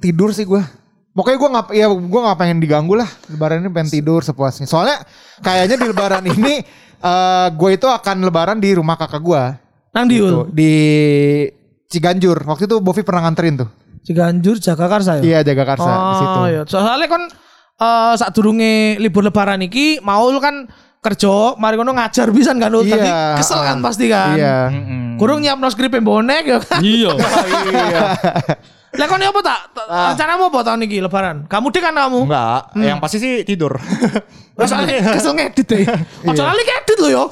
tidur 0.00 0.32
sih 0.32 0.48
gue. 0.48 0.62
Pokoknya 1.14 1.38
gue 1.38 1.50
nggak, 1.54 1.66
ya 1.78 1.86
gue 1.92 2.20
nggak 2.26 2.38
pengen 2.40 2.58
diganggu 2.58 2.94
lah. 2.98 3.06
Lebaran 3.30 3.62
ini 3.62 3.70
pengen 3.70 3.90
tidur 3.92 4.20
sepuasnya. 4.24 4.66
Soalnya 4.66 5.04
kayaknya 5.44 5.76
di 5.78 5.86
Lebaran 5.92 6.24
ini 6.26 6.64
eh 7.12 7.46
gue 7.52 7.70
itu 7.76 7.86
akan 7.86 8.16
Lebaran 8.24 8.58
di 8.58 8.74
rumah 8.74 8.96
kakak 8.98 9.22
gue. 9.22 9.42
Nang 9.94 10.10
di 10.10 10.18
Ul. 10.18 10.50
di 10.50 10.72
Ciganjur. 11.86 12.42
Waktu 12.42 12.66
itu 12.66 12.76
Bovi 12.82 13.06
pernah 13.06 13.30
nganterin 13.30 13.62
tuh. 13.62 13.68
Ciganjur 14.04 14.60
Jagakarsa 14.60 15.18
ya. 15.18 15.22
Iya 15.22 15.38
jaga 15.52 15.64
karsa 15.64 15.92
di 15.92 16.14
situ. 16.20 16.38
Oh 16.38 16.46
iya. 16.50 16.62
Soalnya 16.68 17.08
kan 17.08 17.22
eh 17.74 18.14
saat 18.14 18.32
durunge 18.36 19.00
libur 19.00 19.24
lebaran 19.26 19.62
iki 19.64 19.98
Maul 20.04 20.38
kan 20.38 20.66
kerja, 21.04 21.52
mari 21.60 21.76
kono 21.76 21.92
ngajar 21.92 22.32
pisan 22.32 22.56
kan. 22.56 22.72
Iya, 22.72 22.96
Tadi 22.96 23.10
kesel 23.36 23.60
kan 23.60 23.76
ah. 23.76 23.82
pasti 23.84 24.04
kan. 24.08 24.36
Iya. 24.40 24.56
Kurung 25.20 25.44
nyiapno 25.44 25.68
skrip 25.68 25.92
bonek 26.00 26.42
ya 26.48 26.58
kan. 26.64 26.80
Iya. 26.80 27.12
Lah 28.94 29.10
kon 29.10 29.18
apa 29.18 29.40
tak? 29.42 29.60
Ta- 29.74 29.86
Rencanamu 30.14 30.54
apa 30.54 30.58
tahun 30.62 30.86
iki 30.86 31.02
lebaran? 31.02 31.36
Kamu 31.50 31.66
deh 31.74 31.82
kan 31.82 31.94
kamu. 31.98 32.30
Enggak, 32.30 32.60
yang 32.78 32.98
pasti 33.02 33.18
sih 33.18 33.42
tidur. 33.42 33.74
Terus 34.56 34.70
kesel 35.18 35.34
ngedit 35.34 35.66
deh. 35.66 35.82
Ojo 36.30 36.42
lali 36.46 36.62
ngedit 36.62 36.98
lo 37.02 37.08
yo. 37.10 37.24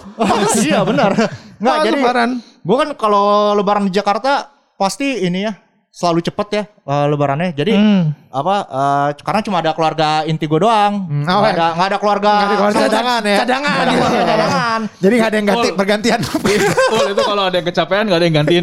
iya 0.58 0.82
benar. 0.82 1.14
Enggak, 1.62 1.76
jadi 1.86 1.98
lebaran. 2.02 2.30
gue 2.42 2.76
kan 2.78 2.90
kalau 2.98 3.54
lebaran 3.58 3.90
di 3.90 3.94
Jakarta 3.94 4.50
pasti 4.78 5.22
ini 5.22 5.46
ya 5.46 5.54
selalu 5.92 6.24
cepet 6.24 6.48
ya 6.50 6.62
eh, 6.64 7.06
lebarannya. 7.06 7.52
Jadi 7.52 7.76
Hmm. 7.76 8.16
apa 8.32 8.54
eh, 8.64 9.08
karena 9.20 9.40
cuma 9.44 9.60
ada 9.60 9.76
keluarga 9.76 10.24
inti 10.24 10.48
gue 10.48 10.56
doang. 10.56 11.04
Hmm, 11.04 11.28
Nggak 11.28 11.36
oh, 11.36 11.44
ada 11.44 11.66
nggak 11.76 11.88
ada 11.92 11.98
keluarga. 12.00 12.32
Nggak 12.32 12.48
ada 12.48 12.56
keluarga 12.56 12.80
cadangan 12.80 13.20
ya. 13.22 13.36
Cadangan. 13.44 13.68
Nggak 13.68 13.84
ada 13.84 13.92
keluarga 13.92 14.22
cadangan. 14.24 14.80
Jadi 14.98 15.14
gak 15.14 15.28
ada 15.28 15.36
yang 15.36 15.46
ganti 15.46 15.68
Oh. 15.68 15.76
pergantian. 15.76 16.20
Ul, 16.96 17.06
itu 17.12 17.22
kalau 17.22 17.44
ada 17.44 17.56
yang 17.60 17.66
kecapean 17.68 18.04
gak 18.08 18.16
ada 18.16 18.24
yang 18.24 18.36
gantiin. 18.40 18.62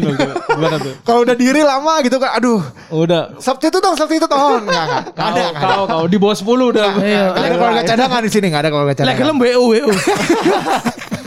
Gimana 0.50 0.76
tuh? 0.76 0.94
Kalau 1.06 1.20
udah 1.22 1.36
diri 1.38 1.62
lama 1.62 1.94
gitu 2.02 2.16
kan, 2.18 2.30
aduh. 2.34 2.60
Udah. 2.90 3.22
Substitute 3.38 3.78
dong, 3.78 3.94
substitute 3.94 4.26
oh 4.28 4.58
enggak 4.66 4.84
enggak. 4.84 5.02
Nggak 5.14 5.28
ada, 5.30 5.42
nggak. 5.54 5.70
Kau, 5.70 5.84
kau 5.86 6.04
di 6.10 6.18
bawah 6.18 6.34
10 6.34 6.50
udah. 6.74 6.88
Iya. 6.98 7.24
Nggak 7.30 7.44
ada 7.46 7.54
keluarga 7.54 7.82
cadangan 7.86 8.20
di 8.20 8.30
sini, 8.30 8.46
enggak 8.50 8.62
ada 8.66 8.70
keluarga 8.70 8.94
cadangan. 8.98 9.38
WO 9.38 9.62
WO. 9.70 9.88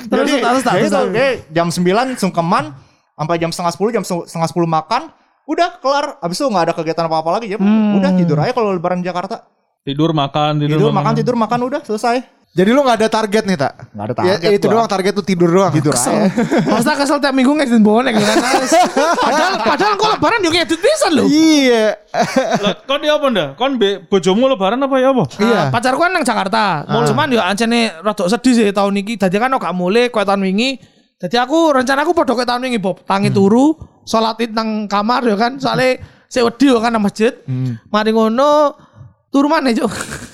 Terus 0.04 0.28
jadi, 0.30 0.34
terus 0.44 0.62
terus. 0.62 0.92
dia 1.10 1.28
jam 1.50 1.68
9 1.72 2.20
sungkeman 2.20 2.76
sampai 3.14 3.36
jam 3.40 3.50
setengah 3.50 3.72
10 3.74 3.96
jam 3.96 4.04
se- 4.04 4.26
setengah 4.28 4.50
10 4.52 4.68
makan 4.68 5.02
udah 5.46 5.70
kelar 5.78 6.06
abis 6.20 6.38
itu 6.38 6.48
nggak 6.48 6.64
ada 6.64 6.74
kegiatan 6.74 7.04
apa 7.04 7.18
apa 7.18 7.30
lagi 7.34 7.48
ya 7.50 7.58
Hmm. 7.58 7.98
udah 7.98 8.12
tidur 8.14 8.38
aja 8.38 8.52
kalau 8.52 8.72
lebaran 8.72 9.00
di 9.00 9.06
Jakarta 9.06 9.44
Tidur 9.82 10.12
makan, 10.12 10.58
tidur, 10.58 10.80
tidur 10.80 10.92
makan 10.92 11.12
tidur 11.14 11.36
makan 11.36 11.60
udah 11.66 11.82
selesai 11.82 12.24
Jadi 12.54 12.70
lu 12.70 12.80
gak 12.82 13.02
ada 13.02 13.10
target 13.12 13.44
nih 13.44 13.58
tak? 13.58 13.74
nggak 13.90 14.06
ada 14.06 14.14
Ya, 14.14 14.18
target 14.38 14.52
itu 14.54 14.64
gua. 14.64 14.74
doang 14.78 14.88
target 14.88 15.12
tuh 15.12 15.26
tidur 15.26 15.50
doang. 15.50 15.74
tidur 15.74 15.92
aja 15.92 16.30
Masa 16.70 16.94
kesel 16.94 17.18
tiap 17.18 17.34
minggu 17.34 17.50
ngedit 17.52 17.82
bonek 17.82 18.14
ya 18.14 18.24
kan. 18.24 18.38
padahal 19.18 19.54
padahal 19.60 19.94
kok 19.96 20.10
lebaran 20.14 20.40
yo 20.40 20.50
ngedit 20.52 20.78
pisan 20.78 21.12
lho. 21.14 21.26
Iya. 21.26 21.98
Lah, 22.62 22.74
kon 22.80 23.02
dia 23.02 23.12
apa 23.12 23.26
ndak? 23.28 23.48
Kon 23.56 23.72
be 23.76 23.90
bojomu 24.02 24.46
lebaran 24.48 24.78
apa 24.78 24.96
ya 24.96 25.10
apa? 25.10 25.24
Iya. 25.36 25.58
Ah, 25.58 25.68
pacarku 25.68 25.98
kan 25.98 26.12
nang 26.12 26.22
Jakarta. 26.22 26.86
Mau 26.88 27.02
cuman 27.04 27.28
yo 27.28 27.42
ancene 27.42 27.80
rada 27.98 28.24
sedih 28.24 28.54
sih 28.54 28.66
tahun 28.70 28.94
ini. 28.96 29.18
Dadi 29.18 29.34
kan 29.34 29.50
gak 29.52 29.74
mulai 29.74 30.08
koyo 30.08 30.22
tahun 30.24 30.46
wingi. 30.46 30.78
Jadi 31.18 31.36
aku 31.36 31.74
rencanaku 31.74 32.14
padha 32.14 32.32
koyo 32.32 32.46
tahun 32.46 32.62
wingi 32.64 32.78
Bob. 32.78 33.02
Tangi 33.02 33.28
turu, 33.30 33.74
salat 34.04 34.40
id 34.40 34.52
nang 34.52 34.86
kamar 34.86 35.24
yo 35.24 35.36
kan. 35.36 35.58
Soale 35.58 36.00
sik 36.28 36.44
wedi 36.44 36.70
yo 36.70 36.80
kan 36.80 36.92
nang 36.92 37.04
masjid. 37.04 37.34
Mari 37.88 38.12
ngono 38.12 38.76
turu 39.30 39.50
maneh 39.50 39.74
Cuk. 39.74 39.90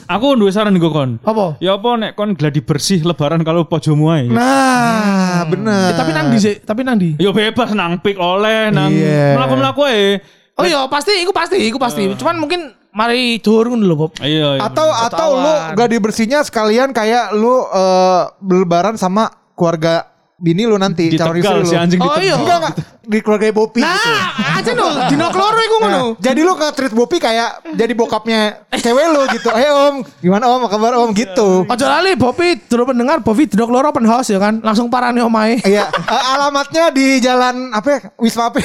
Aku 0.10 0.34
duwe 0.34 0.49
saran 0.49 0.73
gue 0.73 0.89
kon. 0.89 1.21
Apa? 1.21 1.55
Ya 1.62 1.77
apa 1.77 1.89
nek 1.95 2.17
kon 2.17 2.34
gladi 2.34 2.60
bersih 2.60 3.05
lebaran 3.05 3.45
kalau 3.45 3.63
bojomu 3.63 4.10
ae. 4.10 4.25
Nah, 4.25 5.45
bener. 5.45 5.93
Eh, 5.93 5.95
tapi 5.95 6.12
nang 6.12 6.34
di 6.34 6.38
sih, 6.41 6.55
tapi 6.60 6.82
nang 6.82 6.97
di. 6.97 7.13
Ya 7.21 7.29
bebas 7.29 7.71
nang 7.71 8.01
pik 8.01 8.17
oleh 8.17 8.73
nang 8.73 8.89
Iya. 8.89 9.38
mlaku-mlaku 9.38 9.86
ae. 9.86 10.17
Oh 10.60 10.65
iya 10.67 10.84
pasti, 10.89 11.13
iku 11.23 11.32
pasti, 11.32 11.62
iku 11.62 11.77
pasti. 11.77 12.10
Cuman 12.17 12.41
mungkin 12.41 12.73
mari 12.89 13.38
ngono 13.39 13.86
lho 13.86 13.95
Bob. 13.95 14.12
Iya, 14.19 14.58
iya. 14.58 14.65
atau 14.65 14.89
atau 14.89 15.29
lu 15.38 15.45
Ketahuan. 15.45 15.77
gak 15.77 15.89
dibersihnya 15.93 16.39
sekalian 16.41 16.89
kayak 16.89 17.32
lu 17.38 17.53
eh, 17.69 18.21
lebaran 18.49 18.97
sama 18.97 19.29
keluarga 19.53 20.09
bini 20.39 20.63
lu 20.63 20.80
nanti 20.80 21.12
calon 21.19 21.38
istri 21.38 21.67
si 21.67 21.75
lu. 21.75 21.84
anjing 21.84 21.99
Oh 21.99 22.15
iya. 22.17 22.39
Enggak 22.39 22.58
enggak 22.63 22.75
di 23.10 23.19
keluarga 23.25 23.49
Bopi 23.49 23.82
gitu. 23.82 23.89
Nah, 23.89 24.62
aja 24.62 24.71
no, 24.78 24.88
dino 25.10 25.28
kloro 25.34 25.58
iku 25.58 25.75
ngono. 25.82 25.97
Nah, 25.97 26.06
jadi 26.21 26.39
lu 26.45 26.54
nge-treat 26.54 26.93
Bopi 26.93 27.17
kayak 27.17 27.73
jadi 27.73 27.93
bokapnya 27.97 28.69
cewek 28.69 29.06
lu 29.10 29.21
gitu. 29.34 29.49
Eh 29.49 29.69
om, 29.73 30.06
gimana 30.21 30.45
om, 30.45 30.62
apa 30.62 30.78
kabar 30.78 30.93
om 31.02 31.10
gitu. 31.17 31.65
Ojo 31.65 31.86
lali 31.89 32.13
Bopi 32.13 32.69
dulu 32.69 32.93
pendengar 32.93 33.17
Bopi 33.25 33.49
dino 33.49 33.65
kloro 33.65 33.89
open 33.89 34.06
house 34.06 34.30
ya 34.30 34.38
kan. 34.38 34.62
Langsung 34.62 34.93
parani 34.93 35.25
omahe. 35.25 35.58
Iya, 35.65 35.89
alamatnya 36.38 36.93
di 36.93 37.17
jalan 37.17 37.73
apa 37.73 37.88
ya? 37.89 37.99
Wisma 38.21 38.54
apa? 38.54 38.62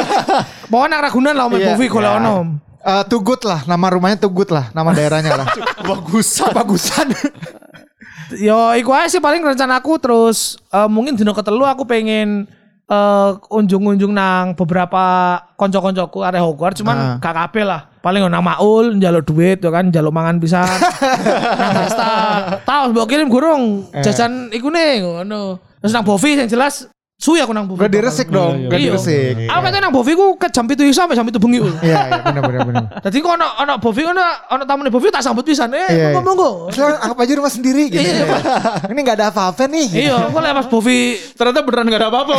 Pokoknya 0.72 0.96
nang 0.96 1.00
Ragunan 1.04 1.34
lah 1.36 1.44
omahe 1.46 1.60
Iya. 1.60 1.68
Bopi 1.76 1.86
golek 1.86 2.12
ono. 2.24 2.34
Eh, 2.84 3.04
Tugut 3.08 3.40
lah, 3.48 3.64
nama 3.64 3.96
rumahnya 3.96 4.20
Tugut 4.20 4.52
lah, 4.52 4.68
nama 4.76 4.92
daerahnya 4.92 5.40
lah. 5.40 5.48
bagusan 5.88 6.52
Bagusan. 6.52 7.16
Yo 8.32 8.72
iku 8.78 8.90
aja 8.96 9.08
sih 9.10 9.20
paling 9.20 9.44
rencanaku 9.44 10.00
terus 10.00 10.56
eh, 10.72 10.88
mungkin 10.88 11.18
dino 11.18 11.36
ketelu 11.36 11.64
aku 11.66 11.84
pengen 11.84 12.48
eh 12.84 13.30
unjung-unjung 13.48 14.12
nang 14.12 14.52
beberapa 14.52 15.40
konco-koncoku 15.56 16.20
area 16.20 16.44
Hogwarts 16.44 16.84
cuman 16.84 17.16
gak 17.16 17.32
kabeh 17.32 17.64
lah. 17.64 17.88
Paling 18.04 18.28
nang 18.28 18.44
Maul 18.44 19.00
njaluk 19.00 19.24
duit 19.24 19.56
ya 19.64 19.72
kan, 19.72 19.88
njaluk 19.88 20.12
mangan 20.12 20.36
pisan. 20.36 20.68
nang 21.60 21.72
Desta. 21.80 22.12
Tahu 22.68 22.92
mbok 22.92 23.08
kirim 23.08 23.32
gurung 23.32 23.88
jajan 24.04 24.52
iku 24.52 24.68
nih 24.68 25.00
ngono. 25.00 25.56
Terus 25.80 25.92
nang 25.96 26.04
Bovi 26.04 26.36
yang 26.36 26.48
jelas 26.48 26.88
suwi 27.14 27.38
aku 27.38 27.54
nang 27.54 27.64
Bovi. 27.64 27.78
Gak 27.80 27.92
diresik 27.94 28.28
dong, 28.28 28.66
gak 28.66 28.74
Iya. 28.74 28.90
diresik. 28.90 29.46
Aku 29.46 29.60
katanya 29.62 29.82
nang 29.82 29.94
Bovi 29.94 30.12
ku 30.12 30.34
ke 30.34 30.50
jam 30.50 30.66
7 30.66 30.82
iso 30.84 30.98
sampai 30.98 31.14
jam 31.14 31.24
7 31.24 31.38
bengi. 31.38 31.62
Iya, 31.62 31.70
iya 31.80 32.20
benar 32.20 32.42
benar 32.42 32.60
benar. 32.66 32.84
Dadi 33.00 33.18
kok 33.24 33.32
ono 33.32 33.46
ono 33.56 33.72
Bovi 33.78 34.02
ono 34.04 34.20
ono 34.50 34.62
tamune 34.62 34.90
Bovi 34.90 35.08
tak 35.08 35.22
sambut 35.22 35.40
pisan. 35.40 35.70
Eh, 35.70 35.78
Iya, 35.78 35.88
iya. 35.88 36.06
monggo-monggo. 36.10 36.68
Sekarang 36.68 36.98
anggap 37.00 37.18
aja 37.18 37.32
rumah 37.34 37.48
sendiri 37.48 37.82
gitu. 37.88 38.02
Iya. 38.02 38.26
Ini 38.90 39.00
gak 39.00 39.16
ada 39.16 39.26
apa-apa 39.30 39.64
nih. 39.64 39.88
Iya, 40.04 40.16
gue 40.26 40.42
lewat 40.42 40.66
Bovi 40.68 41.00
Ternyata 41.32 41.60
beneran 41.62 41.86
gak 41.88 42.00
ada 42.02 42.08
apa-apa. 42.10 42.34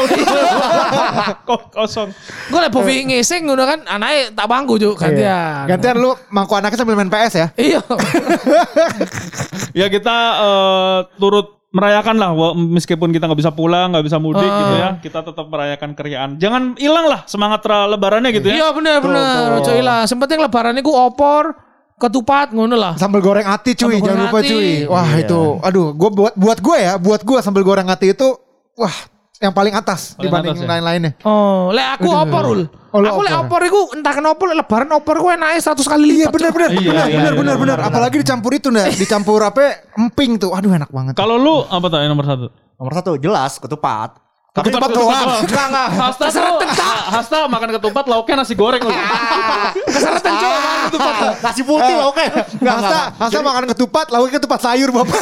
Kok 1.48 1.62
kosong. 1.72 2.10
Gue 2.46 2.60
liat 2.60 2.70
Bovi 2.70 2.96
ngising 3.06 3.42
ngono 3.44 3.64
kan 3.64 3.80
anaknya 3.82 4.34
tak 4.34 4.46
bangku 4.46 4.76
juk 4.76 4.94
Iya. 4.94 5.02
gantian. 5.02 5.64
Gantian 5.72 5.96
lu 5.98 6.12
mangku 6.30 6.54
anaknya 6.54 6.78
sambil 6.78 6.94
main 6.94 7.08
PS 7.08 7.34
ya. 7.34 7.48
Iya. 7.56 7.80
Ya 9.76 9.92
kita 9.92 10.16
eh, 10.38 10.98
turut 11.18 11.52
merayakan 11.76 12.16
lah 12.16 12.32
meskipun 12.56 13.12
kita 13.12 13.28
nggak 13.28 13.36
bisa 13.38 13.52
pulang 13.52 13.92
nggak 13.92 14.06
bisa 14.06 14.16
mudik 14.16 14.42
Ah. 14.42 14.56
gitu 14.56 14.74
ya 14.74 14.90
kita 15.02 15.20
tetap 15.22 15.46
merayakan 15.46 15.92
keriaan 15.92 16.30
jangan 16.36 16.72
hilang 16.76 17.06
lah 17.06 17.22
semangat 17.26 17.60
ra- 17.62 17.84
lebarannya 17.86 18.32
gitu 18.32 18.48
ya 18.48 18.56
Iya 18.56 18.68
bener 18.72 18.98
bener. 18.98 19.60
Ojo 19.60 19.72
ilang. 19.74 20.08
Yang 20.08 20.16
penting 20.18 20.40
lebaran 20.40 20.76
iku 20.76 20.92
opor, 20.94 21.52
ketupat 21.96 22.52
ngono 22.52 22.74
lah. 22.74 22.94
Sambal 22.96 23.20
goreng 23.20 23.44
ati 23.46 23.72
cuy, 23.74 23.92
Sambal 23.94 24.06
jangan 24.06 24.22
lupa 24.26 24.40
ati. 24.40 24.50
cuy. 24.50 24.70
Wah 24.86 25.12
itu, 25.16 25.42
aduh, 25.60 25.88
gue 25.92 26.10
buat 26.10 26.34
buat 26.34 26.60
gue 26.60 26.78
ya, 26.78 26.94
buat 26.96 27.22
gue 27.22 27.38
sambal 27.40 27.62
goreng 27.62 27.88
ati 27.88 28.12
itu, 28.12 28.28
wah 28.74 28.96
yang 29.46 29.54
paling 29.54 29.72
atas 29.72 30.14
Paling 30.14 30.26
dibanding 30.26 30.52
atas 30.52 30.62
ya? 30.62 30.70
lain-lainnya. 30.72 31.12
Oh, 31.22 31.70
lek 31.70 31.88
aku 31.96 32.10
opor 32.10 32.44
ul. 32.48 32.62
Oh, 32.90 33.00
aku 33.00 33.22
lek 33.22 33.36
opor. 33.38 33.62
iku 33.62 33.82
entah 33.94 34.12
kenapa 34.12 34.42
lek 34.44 34.58
lebaran 34.60 34.90
opor 34.92 35.16
gue 35.18 35.34
naik 35.36 35.60
100 35.60 35.78
kali 35.86 36.04
Iya 36.04 36.16
lipat. 36.26 36.32
benar 36.32 36.52
benar, 36.52 36.70
Iya, 36.70 36.80
benar 36.82 36.86
iya, 36.86 37.06
benar 37.12 37.24
iya, 37.24 37.32
benar 37.36 37.56
benar. 37.58 37.78
Apalagi 37.84 38.16
dicampur 38.20 38.52
itu 38.52 38.68
nah, 38.68 38.86
dicampur 38.88 39.40
apa? 39.40 39.62
Emping 39.94 40.38
tuh, 40.38 40.52
aduh 40.52 40.72
enak 40.72 40.90
banget. 40.90 41.14
kalau 41.14 41.36
lu 41.36 41.62
apa 41.64 41.86
tuh 41.86 41.98
yang 41.98 42.10
nomor 42.10 42.26
satu 42.26 42.46
nomor 42.76 42.94
satu 42.94 43.12
jelas 43.16 43.56
ketupat 43.58 44.20
Ketupat 44.56 44.88
doang. 44.88 45.12
enggak 45.44 45.68
enggak 45.68 45.88
Hasta 45.92 46.26
tuh, 46.32 46.64
Hasta 47.12 47.38
makan 47.46 47.76
ketupat 47.76 48.08
lauknya 48.08 48.36
nasi 48.40 48.56
goreng 48.56 48.80
lu. 48.80 48.92
Keseretan 49.92 50.32
cuk 50.34 50.48
makan 50.50 50.80
ketupat. 50.88 51.14
nasi 51.44 51.62
putih 51.62 51.94
lah 51.94 52.08
oke 52.08 52.24
enggak 52.56 52.74
Hasta, 52.74 53.00
Hasta 53.20 53.40
makan 53.42 53.64
ketupat, 53.70 54.06
lauknya 54.10 54.40
ketupat 54.40 54.60
sayur 54.62 54.90
bapak. 54.90 55.20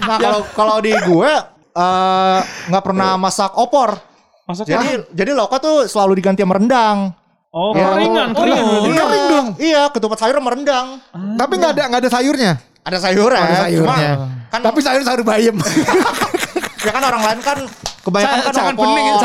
Nah 0.00 0.16
kalau 0.16 0.40
kalau 0.56 0.76
di 0.80 0.96
gue 0.96 1.32
eh, 1.78 2.38
nggak 2.68 2.84
pernah 2.84 3.14
masak 3.14 3.54
opor. 3.54 3.94
Masak 4.44 4.64
Jadi 4.64 5.06
jadi 5.12 5.30
loka 5.30 5.56
tuh 5.56 5.84
selalu 5.84 6.18
diganti 6.18 6.40
sama 6.40 6.56
rendang. 6.56 7.12
Oh, 7.48 7.72
Ya, 7.72 7.88
keringan, 7.90 8.28
oh, 8.32 8.44
keringan. 8.44 8.60
oh, 8.60 8.68
berarti. 8.68 8.88
iya. 8.88 9.00
Kering 9.00 9.24
dong. 9.26 9.46
Iya, 9.56 9.82
ketupat 9.88 10.18
sayur 10.18 10.36
sama 10.36 10.50
rendang. 10.50 10.86
Tapi 11.34 11.52
nggak 11.54 11.72
ada 11.72 11.82
nggak 11.86 12.00
ada 12.02 12.10
sayurnya. 12.10 12.52
Ada 12.82 12.98
sayurnya. 12.98 13.38
Oh, 13.38 13.44
ada 13.44 13.56
sayurnya. 13.62 14.10
Cuma, 14.14 14.26
kan 14.48 14.60
Tapi 14.62 14.78
sayur 14.80 15.02
sayur 15.02 15.22
bayam. 15.22 15.56
ya 16.86 16.90
kan 16.90 17.02
orang 17.02 17.22
lain 17.22 17.40
kan 17.42 17.58
kebanyakan 18.00 18.28
Jangan- 18.30 18.46
kan 18.46 18.52
jangan 18.54 18.74
opor. 18.74 18.84
bening 18.86 19.06
ya, 19.06 19.16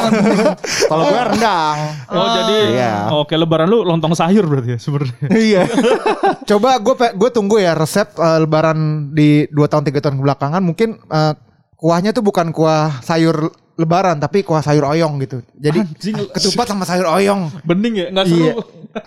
Kalau 0.89 1.03
gue 1.05 1.21
rendang. 1.25 1.77
Oh, 2.09 2.27
jadi 2.33 2.55
Iya. 2.73 2.93
oke 3.13 3.33
lebaran 3.33 3.67
lu 3.69 3.79
lontong 3.81 4.11
sayur 4.11 4.43
berarti 4.43 4.69
ya 4.69 4.79
sebenarnya. 4.81 5.15
Iya. 5.47 5.61
Coba 6.45 6.69
gue 6.77 6.93
gue 7.13 7.29
tunggu 7.29 7.55
ya 7.57 7.71
resep 7.73 8.07
eh, 8.13 8.39
lebaran 8.39 8.79
di 9.11 9.47
2 9.47 9.55
tahun 9.65 9.83
3 9.85 9.99
tahun 9.99 10.15
belakangan 10.17 10.59
mungkin 10.59 10.99
eh, 11.01 11.33
kuahnya 11.83 12.15
tuh 12.15 12.23
bukan 12.23 12.55
kuah 12.55 13.03
sayur 13.03 13.51
lebaran 13.75 14.15
tapi 14.15 14.39
kuah 14.39 14.63
sayur 14.63 14.87
oyong 14.87 15.19
gitu. 15.19 15.43
Jadi 15.59 15.83
ketupat 16.31 16.71
sama 16.71 16.87
sayur 16.87 17.11
oyong. 17.11 17.51
Bening 17.67 17.93
ya, 17.99 18.07
nggak 18.07 18.25
seru. 18.31 18.39
Iya. 18.39 18.53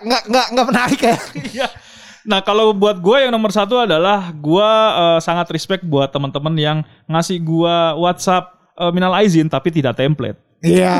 Nggak 0.05 0.21
nggak 0.29 0.45
nggak 0.53 0.65
menarik 0.69 0.99
ya. 1.01 1.17
Iya. 1.57 1.67
Nah 2.27 2.43
kalau 2.43 2.75
buat 2.75 2.99
gue 2.99 3.17
yang 3.23 3.31
nomor 3.33 3.49
satu 3.49 3.81
adalah 3.81 4.29
gue 4.29 4.69
eh, 4.93 5.19
sangat 5.23 5.49
respect 5.49 5.81
buat 5.81 6.13
teman-teman 6.13 6.53
yang 6.53 6.77
ngasih 7.09 7.41
gue 7.41 7.75
WhatsApp 7.97 8.53
eh, 8.77 8.91
minal 8.93 9.15
aizin 9.17 9.49
tapi 9.49 9.73
tidak 9.73 9.97
template. 9.97 10.37
Iya. 10.61 10.93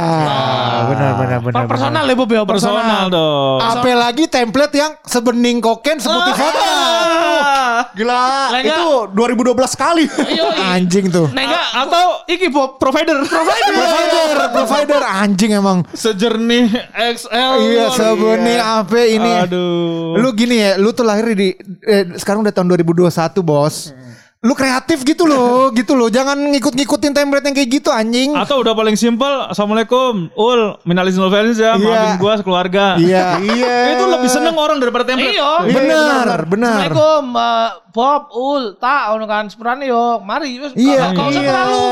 Benar 0.88 1.12
benar 1.18 1.40
benar. 1.42 1.62
Per- 1.66 1.70
Personal 1.78 2.04
ya 2.06 2.16
Bob 2.16 2.30
ya, 2.30 2.42
Personal 2.46 2.78
personal. 2.78 3.06
dong. 3.10 3.60
Apalagi 3.60 4.24
template 4.26 4.76
yang 4.78 4.94
sebening 5.04 5.58
koken 5.62 5.98
seputih 6.00 6.34
foto. 6.34 6.62
Gila, 7.94 8.14
Lah, 8.14 8.60
enggak. 8.60 8.78
itu 8.78 8.88
2012 9.14 9.74
kali. 9.74 10.06
Iya, 10.28 10.46
iya. 10.50 10.66
Anjing 10.74 11.06
tuh. 11.08 11.28
Nah, 11.32 11.44
enggak 11.44 11.66
Atau 11.78 12.06
iki 12.26 12.48
Bob 12.48 12.78
provider. 12.78 13.22
Provider. 13.24 13.74
Provider, 13.74 14.28
provider 14.52 15.02
anjing 15.04 15.52
emang. 15.54 15.86
Sejernih 15.92 16.68
XL. 16.94 17.52
Iya, 17.64 17.86
sebening 17.92 18.60
apa 18.60 19.00
ini? 19.00 19.32
Aduh. 19.44 20.18
Lu 20.18 20.30
gini 20.32 20.58
ya, 20.58 20.76
lu 20.76 20.92
tuh 20.92 21.04
lahir 21.04 21.32
di 21.32 21.54
eh, 21.84 22.04
sekarang 22.16 22.42
udah 22.42 22.52
tahun 22.52 22.68
2021, 22.74 23.12
Bos. 23.42 23.94
Lu 24.48 24.56
kreatif 24.56 25.04
gitu 25.04 25.28
loh, 25.28 25.68
gitu 25.80 25.92
loh. 25.92 26.08
Jangan 26.08 26.40
ngikut-ngikutin 26.40 27.12
template 27.12 27.44
yang 27.44 27.56
kayak 27.60 27.70
gitu 27.84 27.92
anjing. 27.92 28.32
Atau 28.32 28.64
udah 28.64 28.72
paling 28.72 28.96
simpel, 28.96 29.44
Assalamualaikum, 29.52 30.32
Ul, 30.32 30.80
minal 30.88 31.04
izin 31.04 31.20
wal 31.20 31.32
faizin 31.36 31.60
ya, 31.60 31.76
Iya. 31.76 31.84
maafin 31.84 32.16
gua 32.16 32.34
sekeluarga. 32.40 32.96
Iya. 32.96 33.26
Iya. 33.44 33.76
Itu 34.00 34.04
lebih 34.08 34.30
seneng 34.32 34.56
orang 34.56 34.80
daripada 34.80 35.04
template. 35.04 35.36
Iya. 35.36 35.68
Benar, 35.68 36.40
benar. 36.48 36.80
Assalamualaikum 36.88 37.24
uh, 37.36 37.70
Bob, 37.92 38.24
Ul, 38.32 38.64
tak 38.80 39.20
ono 39.20 39.26
kan 39.28 39.52
sepurane 39.52 39.84
yo. 39.84 40.24
Mari 40.24 40.64
wis 40.64 40.72
Iya, 40.80 41.12
gak 41.12 41.28
usah 41.28 41.42
iya. 41.44 41.50
terlalu 41.52 41.86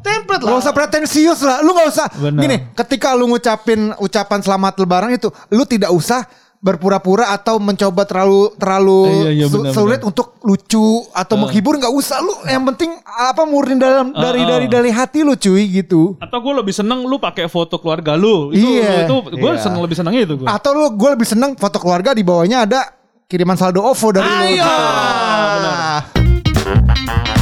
template 0.00 0.42
lah. 0.46 0.50
Gak 0.54 0.60
usah 0.64 0.72
pretensius 0.72 1.40
lah. 1.44 1.58
Lu 1.60 1.76
gak 1.76 1.88
usah. 1.92 2.06
Benar. 2.16 2.40
Gini, 2.40 2.56
ketika 2.72 3.12
lu 3.12 3.28
ngucapin 3.28 3.92
ucapan 4.00 4.40
selamat 4.40 4.80
lebaran 4.80 5.10
itu, 5.12 5.28
lu 5.52 5.66
tidak 5.68 5.92
usah 5.92 6.24
berpura-pura 6.58 7.30
atau 7.30 7.62
mencoba 7.62 8.02
terlalu 8.02 8.50
terlalu 8.58 9.00
eh, 9.30 9.46
iya, 9.46 9.46
iya, 9.46 9.70
sulit 9.70 10.02
benar. 10.02 10.10
untuk 10.10 10.42
lucu 10.42 11.06
atau 11.14 11.34
uh. 11.38 11.40
menghibur 11.46 11.78
nggak 11.78 11.94
usah 11.94 12.18
lu 12.18 12.34
yang 12.50 12.66
penting 12.66 12.90
apa 13.06 13.46
murni 13.46 13.78
dalam 13.78 14.10
uh, 14.10 14.18
dari 14.18 14.42
uh. 14.42 14.46
dari 14.50 14.66
dari 14.66 14.90
hati 14.90 15.22
lu 15.22 15.38
cuy 15.38 15.70
gitu 15.70 16.18
atau 16.18 16.38
gue 16.42 16.54
lebih 16.58 16.74
seneng 16.74 17.06
lu 17.06 17.22
pakai 17.22 17.46
foto 17.46 17.78
keluarga 17.78 18.18
lu 18.18 18.50
itu 18.50 18.82
iya, 18.82 19.06
itu 19.06 19.14
gue 19.38 19.50
iya. 19.54 19.62
seneng 19.62 19.80
lebih 19.86 19.96
seneng 20.02 20.14
itu 20.18 20.34
gua. 20.34 20.58
atau 20.58 20.70
lu 20.74 20.86
gue 20.98 21.08
lebih 21.14 21.28
seneng 21.30 21.54
foto 21.54 21.78
keluarga 21.78 22.10
di 22.10 22.26
bawahnya 22.26 22.66
ada 22.66 22.80
kiriman 23.30 23.54
saldo 23.54 23.86
OVO 23.86 24.08
dari 24.18 24.26
Ayo. 24.26 24.34
lu 24.34 24.46
Ayo. 24.50 24.64
Ah, 24.66 26.02
benar. 26.10 27.37